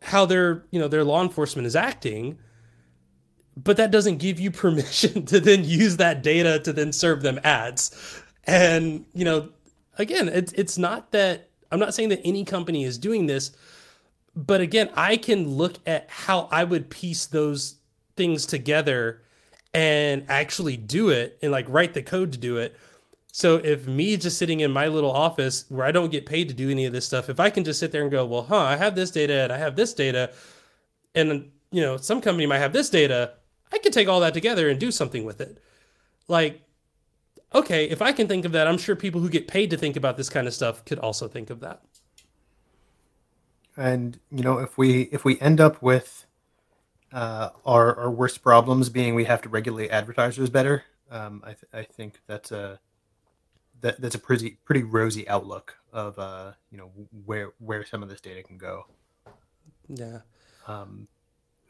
[0.03, 2.39] how their you know their law enforcement is acting
[3.57, 7.41] but that doesn't give you permission to then use that data to then serve them
[7.43, 8.23] ads.
[8.45, 9.51] And you know
[9.99, 13.51] again it's it's not that i'm not saying that any company is doing this
[14.35, 17.77] but again i can look at how i would piece those
[18.17, 19.21] things together
[19.75, 22.77] and actually do it and like write the code to do it
[23.33, 26.55] So if me just sitting in my little office where I don't get paid to
[26.55, 28.57] do any of this stuff, if I can just sit there and go, well, huh,
[28.57, 30.33] I have this data and I have this data,
[31.15, 33.35] and you know, some company might have this data,
[33.73, 35.63] I could take all that together and do something with it.
[36.27, 36.63] Like,
[37.55, 39.97] okay, if I can think of that, I'm sure people who get paid to think
[39.97, 41.83] about this kind of stuff could also think of that.
[43.77, 46.27] And you know, if we if we end up with
[47.13, 51.73] uh, our our worst problems being we have to regulate advertisers better, um, I, th-
[51.73, 52.81] I think that's a
[53.81, 56.91] that, that's a pretty pretty rosy outlook of uh, you know
[57.25, 58.87] where where some of this data can go.
[59.89, 60.21] Yeah.
[60.67, 61.09] Um,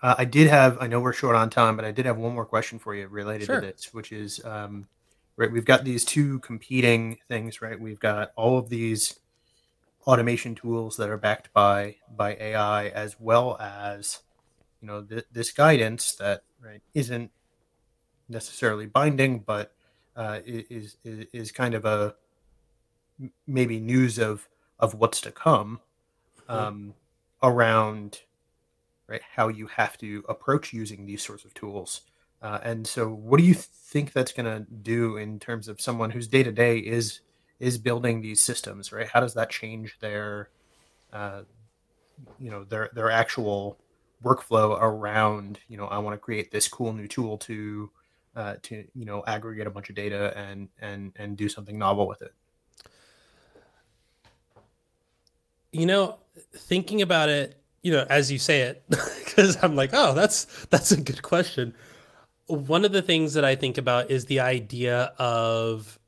[0.03, 2.35] uh, I did have I know we're short on time, but I did have one
[2.35, 3.61] more question for you related Sure.
[3.61, 4.87] to this, which is um,
[5.37, 5.51] right.
[5.51, 7.79] We've got these two competing things, right?
[7.79, 9.19] We've got all of these
[10.07, 14.21] automation tools that are backed by by AI, as well as
[14.81, 17.31] you know th- this guidance that right isn't
[18.29, 19.75] necessarily binding, but
[20.19, 22.16] uh, is, is is kind of a
[23.47, 24.49] maybe news of
[24.79, 25.81] of what's to come
[26.49, 26.55] Mhm.
[26.55, 26.95] um,
[27.43, 28.23] around
[29.09, 32.03] right how you have to approach using these sorts of tools.
[32.43, 36.11] Uh, and so, what do you think that's going to do in terms of someone
[36.11, 37.21] whose day to day is
[37.61, 38.93] is building these systems?
[38.93, 39.09] Right?
[39.09, 40.51] How does that change their
[41.12, 41.43] uh,
[42.39, 43.79] you know their their actual
[44.25, 47.91] workflow around you know I want to create this cool new tool to
[48.39, 52.07] uh, to you know aggregate a bunch of data and and and do something novel
[52.07, 52.32] with it.
[55.72, 56.18] You know,
[56.55, 60.93] thinking about it, you know, as you say it, because I'm like, oh, that's that's
[60.93, 61.74] a good question.
[62.47, 65.99] One of the things that I think about is the idea of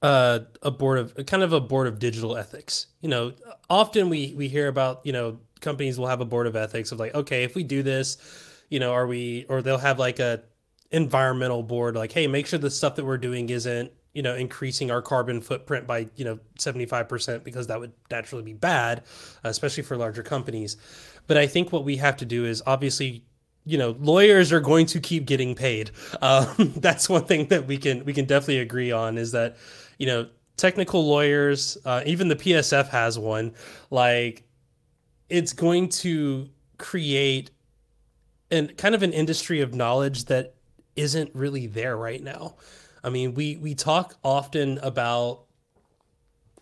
[0.00, 2.86] uh, a board of kind of a board of digital ethics.
[3.02, 3.34] You know,
[3.68, 6.98] often we we hear about you know companies will have a board of ethics of
[6.98, 8.16] like, okay, if we do this,
[8.70, 10.42] you know, are we or they'll have like a
[10.90, 14.90] environmental board like, hey, make sure the stuff that we're doing isn't you know increasing
[14.90, 19.04] our carbon footprint by you know 75% because that would naturally be bad
[19.44, 20.76] especially for larger companies.
[21.26, 23.24] But i think what we have to do is obviously
[23.64, 25.90] you know lawyers are going to keep getting paid.
[26.22, 29.56] Um, that's one thing that we can we can definitely agree on is that
[29.98, 33.54] you know technical lawyers uh, even the psf has one
[33.88, 34.42] like
[35.30, 37.50] it's going to create
[38.50, 40.54] and kind of an industry of knowledge that
[40.96, 42.54] isn't really there right now
[43.02, 45.44] I mean, we we talk often about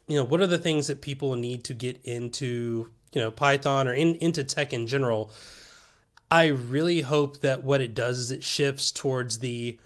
[0.06, 3.88] you know what are the things that people need to get into you know Python
[3.88, 5.30] or in, into tech in general.
[6.30, 9.78] I really hope that what it does is it shifts towards the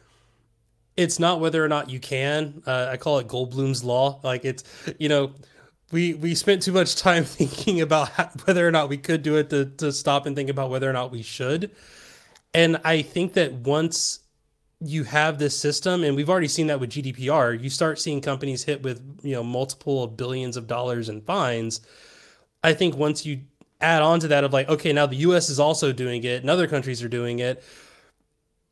[0.96, 2.62] it's not whether or not you can.
[2.66, 4.20] Uh, I call it Goldblum's law.
[4.22, 4.64] Like it's
[4.98, 5.32] you know
[5.90, 9.36] we we spent too much time thinking about how, whether or not we could do
[9.36, 11.70] it to to stop and think about whether or not we should.
[12.54, 14.20] And I think that once
[14.84, 18.64] you have this system and we've already seen that with GDPR you start seeing companies
[18.64, 21.80] hit with you know multiple billions of dollars in fines.
[22.64, 23.42] I think once you
[23.80, 26.50] add on to that of like okay now the US is also doing it and
[26.50, 27.62] other countries are doing it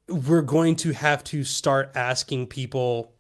[0.09, 3.13] we're going to have to start asking people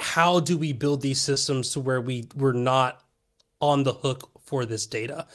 [0.00, 3.02] how do we build these systems to where we we're not
[3.60, 5.26] on the hook for this data?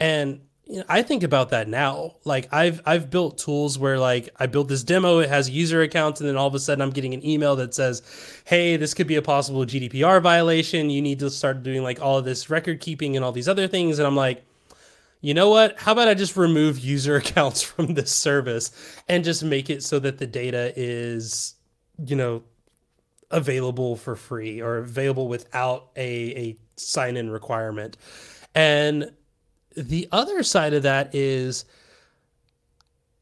[0.00, 0.40] And
[0.88, 2.16] I think about that now.
[2.24, 6.20] Like I've I've built tools where like I built this demo, it has user accounts,
[6.20, 8.02] and then all of a sudden I'm getting an email that says,
[8.44, 10.90] "Hey, this could be a possible GDPR violation.
[10.90, 13.66] You need to start doing like all of this record keeping and all these other
[13.66, 14.44] things." And I'm like,
[15.22, 15.78] you know what?
[15.78, 18.70] How about I just remove user accounts from this service
[19.08, 21.54] and just make it so that the data is,
[22.04, 22.42] you know,
[23.30, 27.96] available for free or available without a a sign in requirement.
[28.54, 29.12] And
[29.76, 31.64] the other side of that is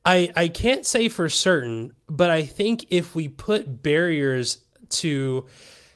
[0.05, 5.47] I I can't say for certain, but I think if we put barriers to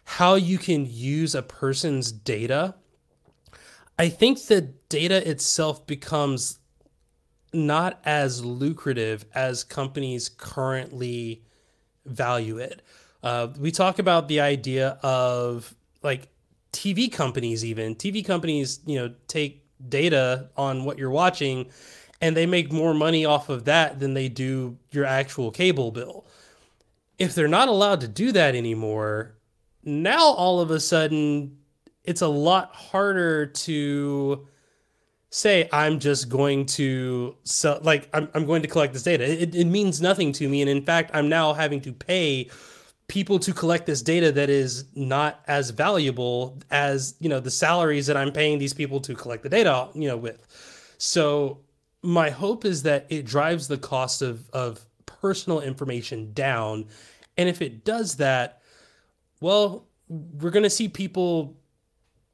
[0.04, 2.74] how you can use a person's data,
[3.98, 6.58] I think the data itself becomes
[7.52, 11.44] not as lucrative as companies currently
[12.06, 12.82] value it.
[13.22, 16.28] Uh, we talk about the idea of like
[16.72, 21.70] TV companies, even TV companies, you know, take data on what you're watching
[22.20, 26.26] and they make more money off of that than they do your actual cable bill.
[27.18, 29.34] If they're not allowed to do that anymore,
[29.84, 31.58] now all of a sudden
[32.04, 34.46] it's a lot harder to
[35.30, 39.24] say I'm just going to sell like I'm, I'm going to collect this data.
[39.24, 40.60] It, it means nothing to me.
[40.60, 42.50] And in fact, I'm now having to pay
[43.10, 48.06] people to collect this data that is not as valuable as you know the salaries
[48.06, 50.46] that I'm paying these people to collect the data you know with.
[50.96, 51.58] So
[52.02, 56.86] my hope is that it drives the cost of of personal information down,
[57.36, 58.62] and if it does that,
[59.40, 61.56] well, we're going to see people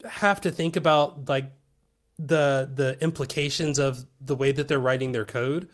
[0.08, 1.50] have to think about like
[2.18, 5.70] the the implications of the way that they're writing their code.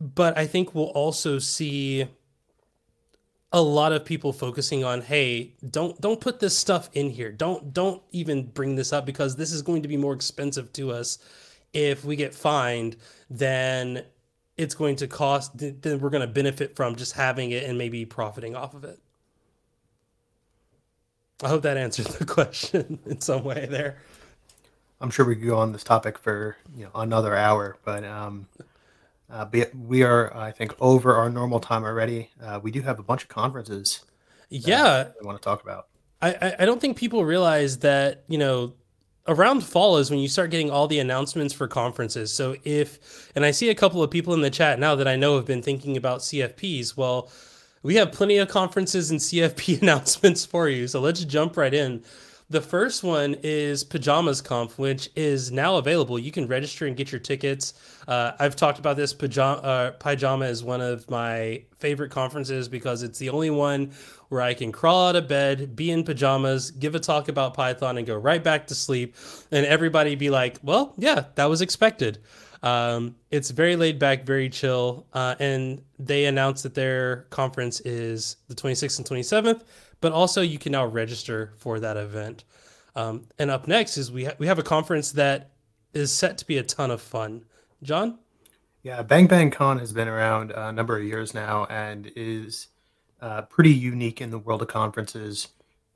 [0.00, 2.06] But I think we'll also see
[3.52, 7.30] a lot of people focusing on hey don't don't put this stuff in here.
[7.30, 10.90] Don't don't even bring this up because this is going to be more expensive to
[10.90, 11.18] us
[11.72, 12.96] if we get fined
[13.30, 14.04] then
[14.56, 18.04] it's going to cost then we're going to benefit from just having it and maybe
[18.04, 18.98] profiting off of it.
[21.42, 23.98] I hope that answers the question in some way there.
[25.00, 28.46] I'm sure we could go on this topic for you know another hour but um
[29.32, 32.30] uh, but we are, I think, over our normal time already.
[32.42, 34.04] Uh, we do have a bunch of conferences.
[34.50, 35.88] Yeah, we want to talk about.
[36.20, 38.74] I, I don't think people realize that you know
[39.26, 42.32] around fall is when you start getting all the announcements for conferences.
[42.32, 45.16] So if and I see a couple of people in the chat now that I
[45.16, 46.96] know have been thinking about CFPs.
[46.96, 47.30] Well,
[47.82, 50.86] we have plenty of conferences and CFP announcements for you.
[50.86, 52.04] So let's jump right in.
[52.52, 56.18] The first one is PyJamas Conf, which is now available.
[56.18, 57.72] You can register and get your tickets.
[58.06, 59.14] Uh, I've talked about this.
[59.14, 63.92] Pajama, uh, Pajama is one of my favorite conferences because it's the only one
[64.28, 67.96] where I can crawl out of bed, be in pajamas, give a talk about Python,
[67.96, 69.16] and go right back to sleep.
[69.50, 72.18] And everybody be like, well, yeah, that was expected.
[72.62, 75.06] Um, it's very laid back, very chill.
[75.14, 79.62] Uh, and they announced that their conference is the 26th and 27th
[80.02, 82.44] but also you can now register for that event.
[82.94, 85.52] Um, and up next is we ha- we have a conference that
[85.94, 87.46] is set to be a ton of fun.
[87.82, 88.18] John?
[88.82, 92.66] Yeah, Bang Bang Con has been around a number of years now and is
[93.20, 95.48] uh, pretty unique in the world of conferences.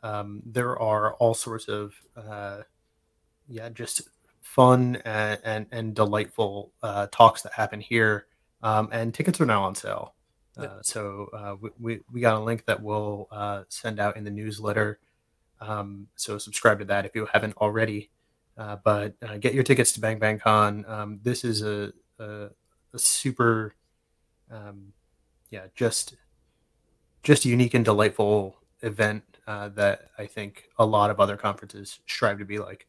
[0.03, 2.63] Um, there are all sorts of uh,
[3.49, 4.09] yeah, just
[4.41, 8.27] fun and and, and delightful uh, talks that happen here,
[8.63, 10.15] um, and tickets are now on sale.
[10.57, 14.25] Uh, so uh, we, we, we got a link that we'll uh, send out in
[14.25, 14.99] the newsletter.
[15.61, 18.11] Um, so subscribe to that if you haven't already.
[18.57, 20.85] Uh, but uh, get your tickets to Bang Bang Con.
[20.89, 22.49] Um, this is a, a,
[22.95, 23.75] a super,
[24.51, 24.93] um,
[25.51, 26.17] yeah, just
[27.23, 32.45] just unique and delightful event that I think a lot of other conferences strive to
[32.45, 32.87] be like.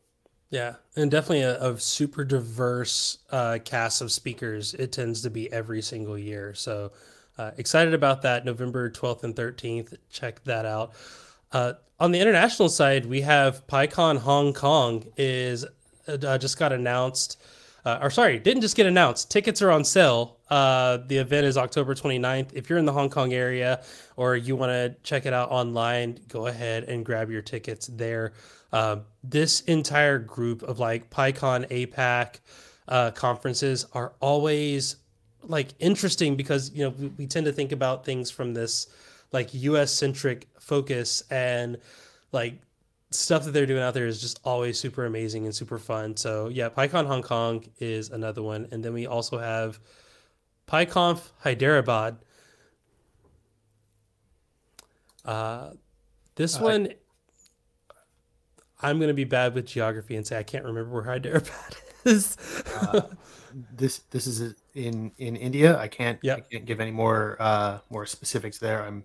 [0.52, 3.18] Yeah, and definitely a, a super diverse
[3.66, 4.74] cast of speakers.
[4.76, 6.54] It tends to be every single year.
[6.54, 6.94] So
[7.38, 9.96] uh, excited about that November 12th and 13th.
[10.10, 10.94] Check that out.
[11.52, 15.66] Uh, on the international side, we have PyCon Hong Kong is
[16.08, 17.42] uh, just got announced.
[17.86, 19.32] Uh, or sorry, didn't just get announced.
[19.32, 20.38] Tickets are on sale.
[20.50, 22.50] Uh, the event is October 29th.
[22.54, 23.82] If you're in the Hong Kong area
[24.16, 28.34] or you want to check it out online, go ahead and grab your tickets there.
[28.74, 32.40] Uh, this entire group of like PyCon APAC
[32.88, 34.98] uh, conferences are always
[35.48, 38.88] like interesting because you know we, we tend to think about things from this
[39.32, 41.78] like US centric focus and
[42.32, 42.62] like
[43.12, 46.16] stuff that they're doing out there is just always super amazing and super fun.
[46.16, 49.80] So yeah, PyCon Hong Kong is another one, and then we also have
[50.68, 52.18] PyConf Hyderabad.
[55.24, 55.72] Uh,
[56.36, 56.90] this uh, one,
[58.82, 62.38] I'm gonna be bad with geography and say I can't remember where Hyderabad is.
[62.82, 63.02] uh,
[63.72, 65.78] this this is in in India.
[65.78, 66.38] I can't yep.
[66.38, 68.84] I can't give any more uh, more specifics there.
[68.84, 69.04] I'm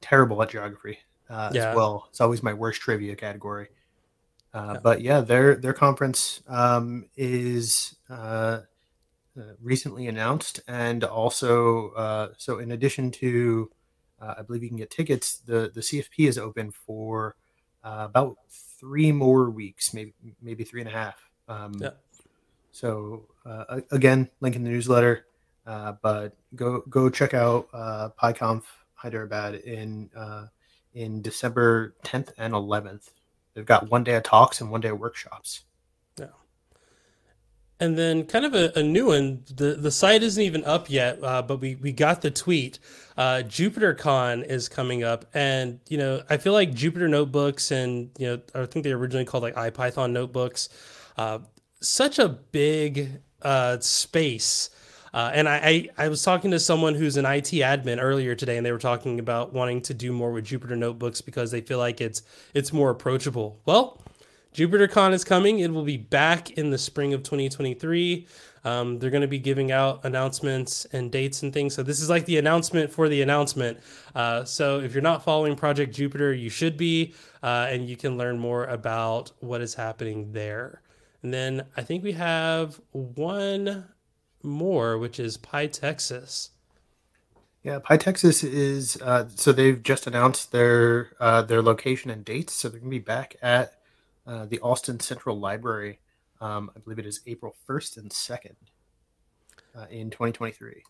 [0.00, 0.98] terrible at geography
[1.30, 1.70] uh, yeah.
[1.70, 2.06] as well.
[2.10, 3.68] It's always my worst trivia category.
[4.52, 4.80] Uh, yeah.
[4.82, 8.60] But yeah, their their conference um, is uh,
[9.38, 13.70] uh, recently announced, and also uh, so in addition to,
[14.20, 15.38] I believe you can get tickets.
[15.38, 17.36] The the CFP is open for
[17.82, 20.12] about three more weeks, maybe
[20.42, 21.30] maybe three and a half.
[21.48, 21.90] Um, yeah.
[22.72, 25.26] So uh, again, link in the newsletter.
[25.66, 28.62] Uh, but go go check out uh, PyConf
[28.94, 30.46] Hyderabad in uh,
[30.94, 33.10] in December 10th and 11th.
[33.54, 35.62] They've got one day of talks and one day of workshops.
[36.18, 36.26] Yeah.
[37.78, 39.44] And then kind of a, a new one.
[39.54, 42.78] The the site isn't even up yet, uh, but we we got the tweet.
[43.16, 48.26] Uh, JupyterCon is coming up, and you know I feel like Jupyter notebooks and you
[48.26, 50.68] know I think they originally called like IPython notebooks.
[51.16, 51.40] Uh,
[51.80, 54.70] such a big uh, space.
[55.14, 58.56] Uh, and I, I, I, was talking to someone who's an IT admin earlier today,
[58.56, 61.76] and they were talking about wanting to do more with Jupyter notebooks because they feel
[61.76, 62.22] like it's
[62.54, 63.60] it's more approachable.
[63.66, 64.00] Well,
[64.54, 65.58] JupyterCon is coming.
[65.60, 68.26] It will be back in the spring of 2023.
[68.64, 71.74] Um, they're going to be giving out announcements and dates and things.
[71.74, 73.78] So this is like the announcement for the announcement.
[74.14, 78.16] Uh, so if you're not following Project Jupyter, you should be, uh, and you can
[78.16, 80.80] learn more about what is happening there.
[81.22, 83.86] And then I think we have one
[84.42, 86.50] more, which is PyTexas.
[87.62, 92.54] Yeah, PyTexas is uh, so they've just announced their uh, their location and dates.
[92.54, 93.74] So they're going to be back at
[94.26, 96.00] uh, the Austin Central Library.
[96.40, 98.56] Um, I believe it is April first and second
[99.76, 100.82] uh, in 2023.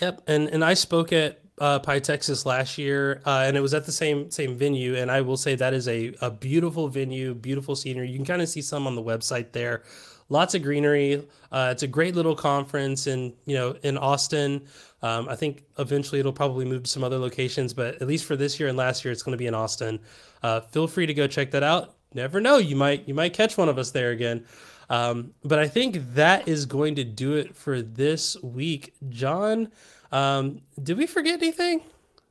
[0.00, 3.86] Yep, and and I spoke at uh, PyTexas last year, uh, and it was at
[3.86, 4.94] the same same venue.
[4.96, 8.10] And I will say that is a a beautiful venue, beautiful scenery.
[8.10, 9.82] You can kind of see some on the website there.
[10.28, 11.26] Lots of greenery.
[11.52, 14.66] Uh, it's a great little conference, in you know in Austin.
[15.02, 18.34] Um, I think eventually it'll probably move to some other locations, but at least for
[18.36, 20.00] this year and last year, it's going to be in Austin.
[20.42, 21.94] Uh, feel free to go check that out.
[22.12, 24.44] Never know, you might you might catch one of us there again.
[24.88, 28.94] Um, but I think that is going to do it for this week.
[29.08, 29.68] John,
[30.12, 31.80] um, did we forget anything?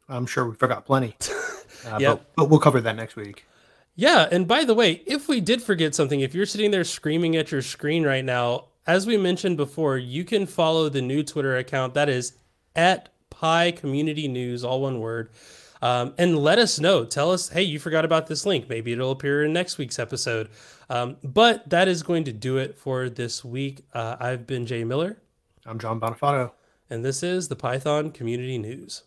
[0.08, 1.16] I'm sure we forgot plenty,
[1.88, 2.18] uh, Yep.
[2.18, 3.46] but, but we'll cover that next week.
[3.96, 7.36] Yeah, and by the way, if we did forget something, if you're sitting there screaming
[7.38, 11.58] at your screen right now, as we mentioned before, you can follow the new Twitter
[11.58, 12.34] account that is
[12.76, 15.30] at PyCommunityNews, all one word,
[15.82, 17.06] um, and let us know.
[17.06, 18.70] Tell us, hey, you forgot about this link.
[18.70, 20.50] Maybe it'll appear in next week's episode.
[20.90, 23.86] Um, but that is going to do it for this week.
[23.94, 25.18] Uh, I've been Jay Miller,
[25.66, 26.52] I'm John Banafato.
[26.90, 29.04] and this is the Python Community News.